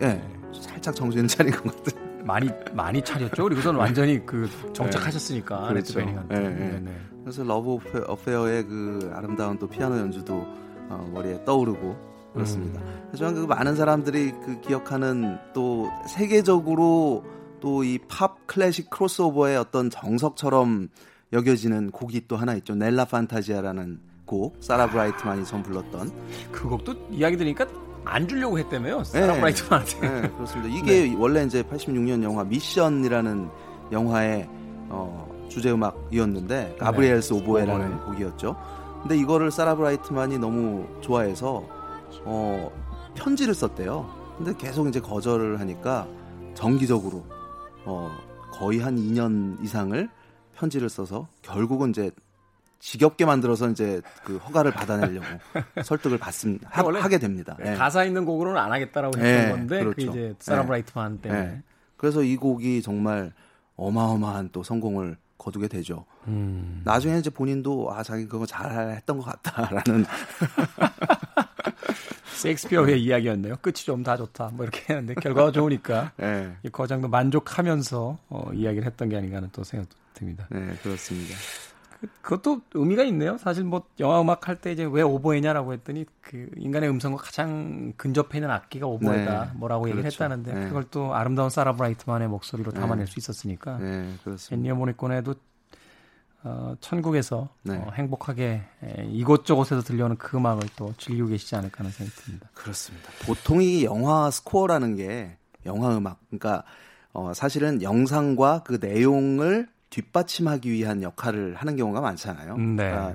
예. 0.00 0.22
살짝 0.58 0.94
정신을 0.94 1.28
차린 1.28 1.52
것 1.52 1.64
같은. 1.84 2.24
많이 2.24 2.48
많이 2.72 3.02
차렸죠. 3.02 3.42
그리고선 3.42 3.74
완전히 3.76 4.24
그 4.24 4.48
정착하셨으니까 4.72 5.60
네. 5.66 5.68
그렇죠. 5.74 5.98
베닝한테. 5.98 6.38
네, 6.38 6.48
네. 6.48 6.80
네, 6.80 6.96
그래서 7.24 7.42
러브 7.44 7.78
어페어의 8.06 8.64
그 8.68 9.12
아름다운 9.14 9.58
또 9.58 9.68
피아노 9.68 9.98
연주도 9.98 10.46
어, 10.88 11.10
머리에 11.12 11.44
떠오르고 11.44 12.11
그렇습니다. 12.32 12.80
음. 12.80 13.08
하지만 13.10 13.34
그 13.34 13.40
많은 13.40 13.76
사람들이 13.76 14.32
그 14.44 14.60
기억하는 14.60 15.38
또 15.52 15.88
세계적으로 16.08 17.24
또 17.60 17.84
이 17.84 17.98
팝 18.08 18.46
클래식 18.46 18.90
크로스오버의 18.90 19.56
어떤 19.56 19.88
정석처럼 19.88 20.88
여겨지는 21.32 21.92
곡이 21.92 22.26
또 22.26 22.36
하나 22.36 22.54
있죠. 22.56 22.74
넬라 22.74 23.04
판타지아라는 23.06 24.00
곡, 24.26 24.56
사라 24.60 24.88
브라이트만이 24.88 25.62
불렀던 25.62 26.10
그 26.50 26.68
곡도 26.68 26.94
이야기 27.10 27.36
들으니까 27.36 27.66
안 28.04 28.26
주려고 28.26 28.58
했다며요. 28.58 29.04
사라 29.04 29.34
브라이트만한테. 29.34 30.00
네, 30.00 30.28
그렇습니다. 30.30 30.68
이게 30.76 31.06
네. 31.08 31.16
원래 31.16 31.44
이제 31.44 31.62
86년 31.62 32.22
영화 32.24 32.42
미션이라는 32.44 33.48
영화의 33.92 34.48
어, 34.88 35.46
주제 35.48 35.70
음악이었는데 35.70 36.76
가브리엘스 36.80 37.32
네. 37.34 37.40
오보에라는 37.40 38.06
곡이었죠. 38.06 38.56
근데 39.02 39.16
이거를 39.16 39.50
사라 39.50 39.74
브라이트만이 39.76 40.38
너무 40.38 40.86
좋아해서 41.00 41.64
어, 42.24 42.70
편지를 43.14 43.54
썼대요. 43.54 44.34
근데 44.36 44.54
계속 44.56 44.88
이제 44.88 45.00
거절을 45.00 45.60
하니까 45.60 46.06
정기적으로 46.54 47.24
어, 47.84 48.10
거의 48.52 48.80
한 48.80 48.96
2년 48.96 49.62
이상을 49.62 50.08
편지를 50.56 50.88
써서 50.88 51.28
결국은 51.42 51.90
이제 51.90 52.10
지겹게 52.78 53.24
만들어서 53.24 53.68
이제 53.70 54.02
그 54.24 54.38
허가를 54.38 54.72
받아내려고 54.72 55.24
설득을 55.84 56.18
받습니다. 56.18 56.68
하, 56.70 56.82
하게 57.00 57.18
됩니다. 57.18 57.56
네. 57.60 57.74
가사 57.74 58.04
있는 58.04 58.24
곡으로는 58.24 58.60
안 58.60 58.72
하겠다라고 58.72 59.18
했던 59.18 59.22
네, 59.22 59.50
건데 59.50 59.78
그렇죠. 59.84 59.94
그 59.94 60.02
이제 60.02 60.34
사라 60.40 60.66
브라이트만 60.66 61.16
네. 61.16 61.22
때문에. 61.22 61.46
네. 61.46 61.62
그래서 61.96 62.22
이 62.22 62.36
곡이 62.36 62.82
정말 62.82 63.32
어마어마한 63.76 64.50
또 64.52 64.64
성공을 64.64 65.16
거두게 65.38 65.68
되죠. 65.68 66.04
음. 66.26 66.82
나중에 66.84 67.18
이제 67.18 67.30
본인도 67.30 67.92
아 67.92 68.02
자기 68.02 68.26
그거 68.26 68.46
잘 68.46 68.90
했던 68.90 69.18
것 69.18 69.24
같다라는 69.24 70.04
셰익스피어의 72.42 73.02
이야기였네요. 73.02 73.56
끝이 73.62 73.74
좀 73.74 74.02
다 74.02 74.16
좋다. 74.16 74.50
뭐 74.54 74.64
이렇게 74.64 74.92
했는데 74.94 75.14
결과가 75.14 75.52
좋으니까 75.52 76.12
네. 76.16 76.52
이 76.62 76.68
거장도 76.68 77.08
만족하면서 77.08 78.18
어, 78.28 78.50
이야기를 78.52 78.84
했던 78.86 79.08
게 79.08 79.16
아닌가 79.16 79.36
하는 79.38 79.48
또 79.52 79.62
생각도 79.64 79.96
듭니다. 80.14 80.46
네, 80.50 80.74
그렇습니다. 80.82 81.34
그것도 82.20 82.62
의미가 82.74 83.04
있네요. 83.04 83.38
사실 83.38 83.62
뭐 83.62 83.84
영화 84.00 84.20
음악 84.20 84.48
할 84.48 84.56
때 84.56 84.72
이제 84.72 84.84
왜 84.90 85.02
오보에냐라고 85.02 85.72
했더니 85.72 86.04
그 86.20 86.48
인간의 86.56 86.90
음성과 86.90 87.22
가장 87.22 87.92
근접해 87.96 88.38
있는 88.38 88.50
악기가 88.50 88.88
오보에다 88.88 89.44
네, 89.44 89.50
뭐라고 89.54 89.86
얘기를 89.88 90.02
그렇죠. 90.02 90.24
했다는데 90.24 90.52
네. 90.52 90.66
그걸 90.66 90.82
또 90.90 91.14
아름다운 91.14 91.48
사라 91.48 91.74
브라이트만의 91.74 92.26
목소리로 92.26 92.72
네. 92.72 92.80
담아낼 92.80 93.06
수 93.06 93.20
있었으니까. 93.20 93.78
네, 93.78 94.14
그렇습니다. 94.24 94.56
엔니어 94.56 94.74
모니콘에도 94.74 95.34
어, 96.44 96.74
천국에서 96.80 97.48
네. 97.62 97.76
어, 97.76 97.90
행복하게 97.94 98.62
에, 98.82 99.04
이곳저곳에서 99.06 99.82
들려오는 99.82 100.16
그 100.16 100.36
음악을 100.36 100.68
또 100.76 100.92
즐기고 100.98 101.28
계시지 101.28 101.54
않을까 101.54 101.80
하는 101.80 101.90
생각이 101.90 102.16
듭니다. 102.20 102.50
그렇습니다. 102.54 103.10
보통 103.24 103.62
이 103.62 103.84
영화 103.84 104.30
스코어라는 104.30 104.96
게 104.96 105.36
영화 105.66 105.96
음악, 105.96 106.18
그러니까 106.28 106.64
어, 107.12 107.32
사실은 107.34 107.82
영상과 107.82 108.62
그 108.64 108.78
내용을 108.80 109.68
뒷받침하기 109.90 110.70
위한 110.70 111.02
역할을 111.02 111.54
하는 111.54 111.76
경우가 111.76 112.00
많잖아요. 112.00 112.56
네. 112.56 112.90
아, 112.90 113.14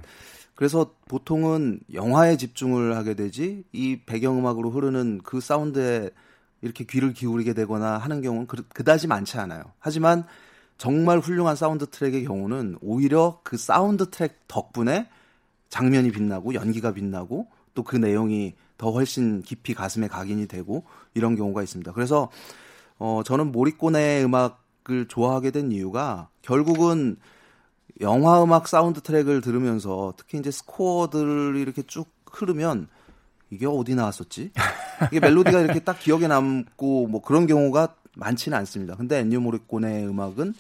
그래서 0.56 0.94
보통은 1.08 1.82
영화에 1.94 2.38
집중을 2.38 2.96
하게 2.96 3.14
되지 3.16 3.64
이 3.74 4.00
배경음악으로 4.06 4.72
흐르는 4.72 5.22
그 5.24 5.42
사운드에 5.42 6.12
이렇게 6.62 6.84
귀를 6.86 7.14
기울이게 7.14 7.54
되거나 7.54 7.98
하는 7.98 8.22
경우는 8.22 8.48
그, 8.48 8.68
그다지 8.70 9.08
많지 9.08 9.38
않아요. 9.38 9.64
하지만 9.80 10.24
정말 10.78 11.20
훌륭한 11.20 11.56
사운드 11.56 11.88
트랙의 11.88 12.26
경우는 12.26 12.78
오히려 12.82 13.40
그 13.44 13.58
사운드 13.58 14.10
트랙 14.10 14.48
덕분에 14.48 15.10
장면이 15.70 16.12
빛나고 16.12 16.54
연기가 16.54 16.94
빛나고 16.94 17.48
또 17.74 17.84
그 17.84 17.96
내용이 17.96 18.56
더 18.78 18.92
훨씬 18.92 19.42
깊이 19.42 19.74
가슴에 19.74 20.08
각인이 20.08 20.48
되고 20.48 20.86
이런 21.14 21.36
경우가 21.36 21.64
있습니다. 21.64 21.92
그래서 21.94 22.30
어 22.98 23.22
저는 23.24 23.52
모리꼬네의 23.52 24.26
음악 24.26 24.68
음악을 24.88 25.08
좋아하게 25.08 25.52
된 25.52 25.72
이유가 25.72 26.30
결국은 26.42 27.18
영화 28.02 28.44
음악 28.44 28.68
사운드 28.68 29.02
트랙을 29.02 29.42
들으면서 29.42 30.14
특히 30.18 30.38
이제 30.40 30.50
스코어들이 30.50 31.62
이렇게 31.62 31.84
쭉 31.84 32.08
흐르면 32.32 32.88
이게 33.50 33.66
어디 33.66 33.96
나왔었지? 33.96 34.52
이게 35.12 35.20
멜로디가 35.20 35.62
이렇게 35.62 35.80
딱 35.80 36.00
기억에 36.00 36.28
남고 36.28 37.08
뭐 37.08 37.22
그런 37.22 37.48
경우가 37.48 37.96
많지는 38.18 38.58
않습니다. 38.60 38.96
근데 38.96 39.20
엔니오 39.20 39.40
모리꼬네의 39.42 40.08
음악은 40.08 40.54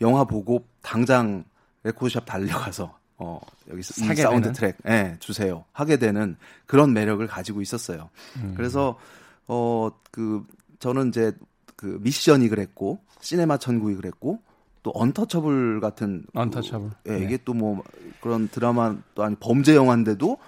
영화 0.00 0.24
보고 0.24 0.64
당장 0.82 1.44
레코드샵 1.84 2.24
달려가서 2.26 2.98
어 3.18 3.40
여기서 3.70 4.04
이 4.04 4.16
사운드 4.16 4.42
되는? 4.42 4.52
트랙 4.52 4.76
예, 4.86 4.90
네, 4.90 5.16
주세요. 5.20 5.64
하게 5.72 5.98
되는 5.98 6.36
그런 6.66 6.92
매력을 6.94 7.26
가지고 7.26 7.60
있었어요. 7.60 8.08
음. 8.36 8.54
그래서 8.56 8.98
어 9.46 9.90
그 10.10 10.44
저는 10.80 11.08
이제 11.10 11.32
그 11.76 11.98
미션이 12.02 12.48
그랬고 12.48 13.00
시네마 13.20 13.58
천국이 13.58 13.94
그랬고 13.94 14.40
또 14.82 14.92
언터처블 14.94 15.80
같은 15.80 16.24
언터처블 16.34 16.90
그, 17.04 17.12
예, 17.12 17.18
네. 17.18 17.24
이게 17.24 17.36
또 17.44 17.52
뭐 17.54 17.82
그런 18.20 18.48
드라마 18.48 18.96
또 19.14 19.22
아니 19.22 19.36
범죄 19.36 19.76
영화인데도 19.76 20.38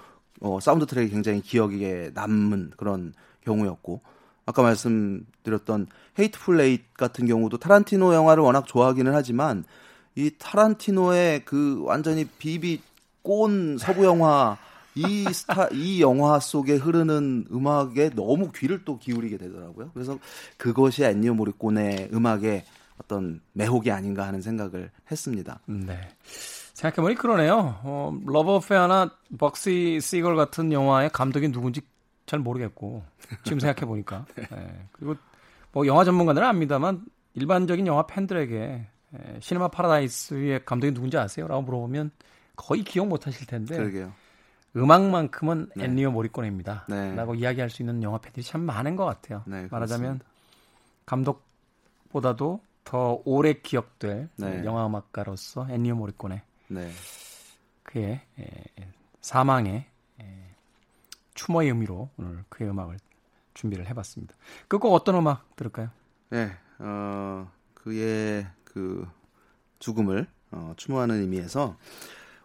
어 0.41 0.59
사운드 0.61 0.87
트랙이 0.87 1.11
굉장히 1.11 1.41
기억에 1.43 2.11
남는 2.15 2.73
그런 2.77 3.13
경우였고 3.45 4.01
아까 4.47 4.63
말씀드렸던 4.63 5.87
헤이트풀 6.19 6.57
에이트 6.57 6.85
같은 6.95 7.27
경우도 7.27 7.59
타란티노 7.59 8.15
영화를 8.15 8.43
워낙 8.43 8.67
좋아하기는 8.67 9.15
하지만 9.15 9.65
이 10.15 10.31
타란티노의 10.39 11.45
그 11.45 11.83
완전히 11.85 12.25
비비 12.25 12.81
꼰 13.23 13.79
서부 13.79 14.05
영화 14.05 14.59
이 14.95 15.25
스타 15.33 15.69
이 15.73 16.03
영화 16.03 16.39
속에 16.39 16.75
흐르는 16.75 17.47
음악에 17.51 18.11
너무 18.11 18.51
귀를 18.55 18.85
또 18.85 18.99
기울이게 18.99 19.39
되더라고요. 19.39 19.91
그래서 19.95 20.19
그것이 20.59 21.05
엔니오 21.05 21.35
모리꼬네 21.35 22.11
음악의 22.13 22.65
어떤 22.99 23.41
매혹이 23.53 23.91
아닌가 23.91 24.27
하는 24.27 24.43
생각을 24.43 24.91
했습니다. 25.11 25.61
네. 25.67 25.99
생각해보니 26.75 27.15
그러네요. 27.15 27.81
어, 27.85 28.19
러브 28.27 28.61
어페어나 28.61 29.11
벅시 29.39 30.01
시걸 30.01 30.37
같은 30.37 30.73
영화의 30.73 31.11
감독이 31.11 31.51
누군지 31.51 31.81
잘 32.33 32.41
모르겠고 32.41 33.05
지금 33.45 33.61
생각해 33.61 33.87
보니까 33.87 34.25
네. 34.35 34.47
네. 34.51 34.89
그리고 34.93 35.17
뭐 35.71 35.87
영화 35.87 36.03
전문가들은 36.03 36.47
압니다만 36.47 37.05
일반적인 37.35 37.87
영화 37.87 38.07
팬들에게 38.07 38.87
에, 39.15 39.41
시네마 39.41 39.69
파라다이스의 39.69 40.65
감독이 40.65 40.95
누군지 40.95 41.19
아세요? 41.19 41.47
라고 41.47 41.61
물어보면 41.61 42.11
거의 42.57 42.85
기억 42.85 43.09
못 43.09 43.27
하실 43.27 43.47
텐데 43.47 43.77
그러게요. 43.77 44.15
음악만큼은 44.75 45.73
네. 45.77 45.85
엔리오 45.85 46.11
모리꼬네입니다. 46.11 46.87
네. 46.89 47.15
라고 47.15 47.35
이야기할 47.35 47.69
수 47.69 47.83
있는 47.83 48.03
영화 48.03 48.17
팬들이 48.17 48.43
참 48.43 48.63
많은 48.63 48.97
것 48.97 49.05
같아요. 49.05 49.43
네, 49.47 49.69
말하자면 49.71 50.21
감독보다도 51.05 52.63
더 52.85 53.21
오래 53.27 53.53
기억될 53.53 54.31
네. 54.37 54.65
영화 54.65 54.87
음악가로서 54.87 55.67
엔리오 55.69 55.97
모리꼬네. 55.97 56.43
네. 56.69 56.91
그의 57.83 58.23
에, 58.39 58.47
사망의 59.21 59.85
에, 60.23 60.52
추모의 61.43 61.69
의미로 61.69 62.09
오늘 62.17 62.45
그의 62.49 62.71
음악을 62.71 62.99
준비를 63.55 63.89
해봤습니다. 63.89 64.35
그꼭 64.69 64.95
어떤 64.95 65.17
음악 65.17 65.57
들을까요? 65.57 65.91
네, 66.31 66.53
어, 66.79 67.51
그의 67.75 68.47
그 68.65 69.07
죽음을 69.81 70.27
어, 70.53 70.75
추모하는 70.77 71.21
의미에서 71.21 71.77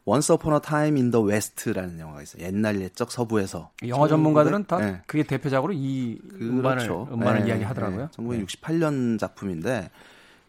Once 0.06 0.34
Upon 0.34 0.56
a 0.56 0.62
Time 0.62 1.00
in 1.00 1.12
the 1.12 1.26
West라는 1.26 2.00
영화가 2.00 2.24
있어요. 2.24 2.44
옛날 2.44 2.82
옛적 2.82 3.12
서부에서. 3.12 3.72
영화 3.88 4.08
전문가들은 4.08 4.66
다 4.66 4.78
네. 4.80 5.02
그게 5.06 5.24
대표작으로 5.24 5.74
이 5.74 6.20
음반을 6.42 6.88
그렇죠. 6.88 7.08
음반을 7.12 7.42
네, 7.42 7.50
이야기하더라고요. 7.50 8.10
네. 8.10 8.18
1968년 8.18 9.20
작품인데 9.20 9.92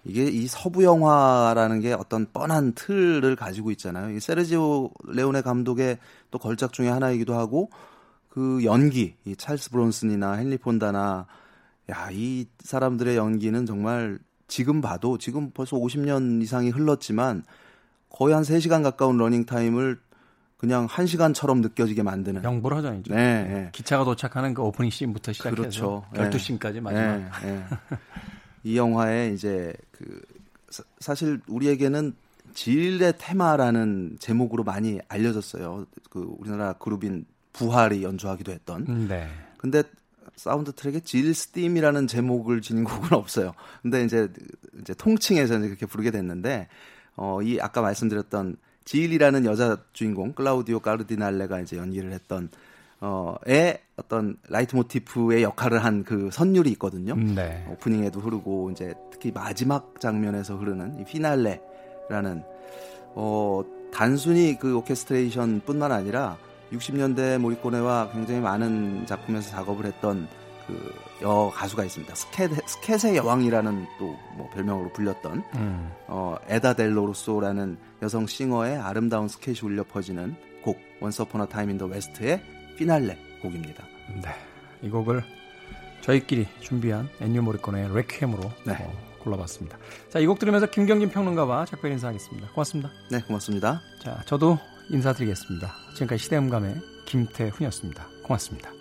이게 0.04 0.24
이 0.24 0.46
서부 0.46 0.84
영화라는 0.84 1.80
게 1.80 1.92
어떤 1.92 2.26
뻔한 2.32 2.72
틀을 2.72 3.36
가지고 3.36 3.72
있잖아요. 3.72 4.16
이 4.16 4.20
세르지오 4.20 4.90
레오네 5.08 5.42
감독의 5.42 5.98
또 6.30 6.38
걸작 6.38 6.72
중의 6.72 6.90
하나이기도 6.90 7.34
하고 7.34 7.70
그 8.28 8.64
연기, 8.64 9.14
이 9.24 9.34
찰스 9.36 9.70
브론슨이나 9.70 10.40
헨리 10.40 10.58
폰다나 10.58 11.26
야, 11.90 12.08
이 12.12 12.46
사람들의 12.60 13.16
연기는 13.16 13.66
정말 13.66 14.18
지금 14.46 14.80
봐도 14.80 15.18
지금 15.18 15.50
벌써 15.50 15.76
50년 15.76 16.42
이상이 16.42 16.70
흘렀지만 16.70 17.44
거의 18.10 18.34
한 18.34 18.42
3시간 18.42 18.82
가까운 18.82 19.16
러닝 19.16 19.44
타임을 19.44 19.98
그냥 20.56 20.88
1시간처럼 20.88 21.60
느껴지게 21.60 22.02
만드는 22.02 22.42
명불허전이죠. 22.42 23.14
네, 23.14 23.44
네. 23.44 23.68
기차가 23.72 24.04
도착하는 24.04 24.54
그 24.54 24.62
오프닝 24.62 24.90
씬부터 24.90 25.32
시작해서 25.32 25.56
그렇죠. 25.56 26.04
12씬까지 26.14 26.80
마지막. 26.80 26.92
네, 26.92 27.28
네. 27.44 27.64
이 28.64 28.76
영화에 28.76 29.32
이제 29.32 29.72
그 29.92 30.20
사실 30.98 31.40
우리에게는 31.46 32.14
질의 32.54 33.14
테마라는 33.18 34.16
제목으로 34.18 34.64
많이 34.64 34.98
알려졌어요. 35.08 35.86
그 36.10 36.34
우리나라 36.38 36.72
그룹인 36.72 37.24
부활이 37.52 38.02
연주하기도 38.02 38.52
했던. 38.52 38.86
음, 38.88 39.06
네. 39.08 39.28
근데 39.58 39.82
사운드 40.36 40.72
트랙에 40.72 41.00
Jill's 41.00 41.34
Theme이라는 41.34 42.06
제목을 42.06 42.60
지닌 42.60 42.84
곡은 42.84 43.12
없어요. 43.16 43.52
근데 43.82 44.04
이제 44.04 44.28
이제 44.80 44.94
통칭해서 44.94 45.58
이제 45.58 45.66
그렇게 45.68 45.86
부르게 45.86 46.10
됐는데 46.10 46.68
어 47.16 47.40
이 47.42 47.58
아까 47.60 47.80
말씀드렸던 47.82 48.56
질이라는 48.84 49.44
여자 49.44 49.78
주인공 49.92 50.32
클라우디아 50.32 50.80
까르디날레가 50.80 51.60
이제 51.60 51.76
연기를 51.76 52.12
했던 52.12 52.48
어의 53.00 53.80
어떤 53.96 54.36
라이트 54.48 54.74
모티프의 54.76 55.42
역할을 55.42 55.84
한 55.84 56.04
그 56.04 56.30
선율이 56.32 56.70
있거든요. 56.72 57.14
음, 57.14 57.34
네. 57.34 57.66
오프닝에도 57.70 58.20
흐르고 58.20 58.70
이제 58.70 58.94
특히 59.10 59.32
마지막 59.32 60.00
장면에서 60.00 60.56
흐르는 60.56 61.00
이 61.00 61.04
피날레라는 61.04 62.44
어 63.14 63.64
단순히 63.92 64.56
그 64.58 64.76
오케스트레이션뿐만 64.76 65.90
아니라 65.92 66.36
60년대 66.72 67.38
모리코네와 67.38 68.10
굉장히 68.12 68.40
많은 68.40 69.06
작품에서 69.06 69.50
작업을 69.50 69.86
했던 69.86 70.28
그 70.66 71.08
여 71.20 71.50
가수가 71.52 71.82
있습니다. 71.84 72.14
스캣 72.14 72.50
스캣의 72.68 73.16
여왕이라는 73.16 73.86
또 73.98 74.16
뭐 74.36 74.48
별명으로 74.50 74.92
불렸던 74.92 75.42
음. 75.56 75.90
어 76.06 76.36
에다 76.46 76.74
델오르소라는 76.74 77.76
여성 78.02 78.28
싱어의 78.28 78.76
아름다운 78.76 79.26
스캣이 79.26 79.58
울려 79.64 79.82
퍼지는 79.82 80.36
곡 80.62 80.78
Once 81.00 81.24
Upon 81.24 81.44
a 81.46 81.51
Time 81.51 81.70
in 81.70 81.78
the 81.78 81.86
West의 81.86 82.40
피날레 82.76 83.18
곡입니다. 83.42 83.82
네. 84.22 84.30
이 84.80 84.88
곡을 84.88 85.24
저희끼리 86.02 86.46
준비한 86.60 87.08
엔니오 87.20 87.42
모리코네의 87.42 87.92
레퀴엠으로 87.96 88.42
네. 88.64 88.74
어, 88.80 88.92
골라봤습니다. 89.24 89.76
자, 90.10 90.20
이 90.20 90.26
곡 90.26 90.38
들으면서 90.38 90.66
김경진 90.70 91.10
평론가와 91.10 91.64
작별 91.64 91.90
인사하겠습니다. 91.90 92.50
고맙습니다. 92.52 92.90
네, 93.10 93.20
고맙습니다. 93.22 93.80
자, 94.04 94.22
저도 94.26 94.56
인사드리겠습니다. 94.90 95.74
지금까지 95.94 96.22
시대음감의 96.24 96.80
김태훈이었습니다. 97.06 98.06
고맙습니다. 98.22 98.77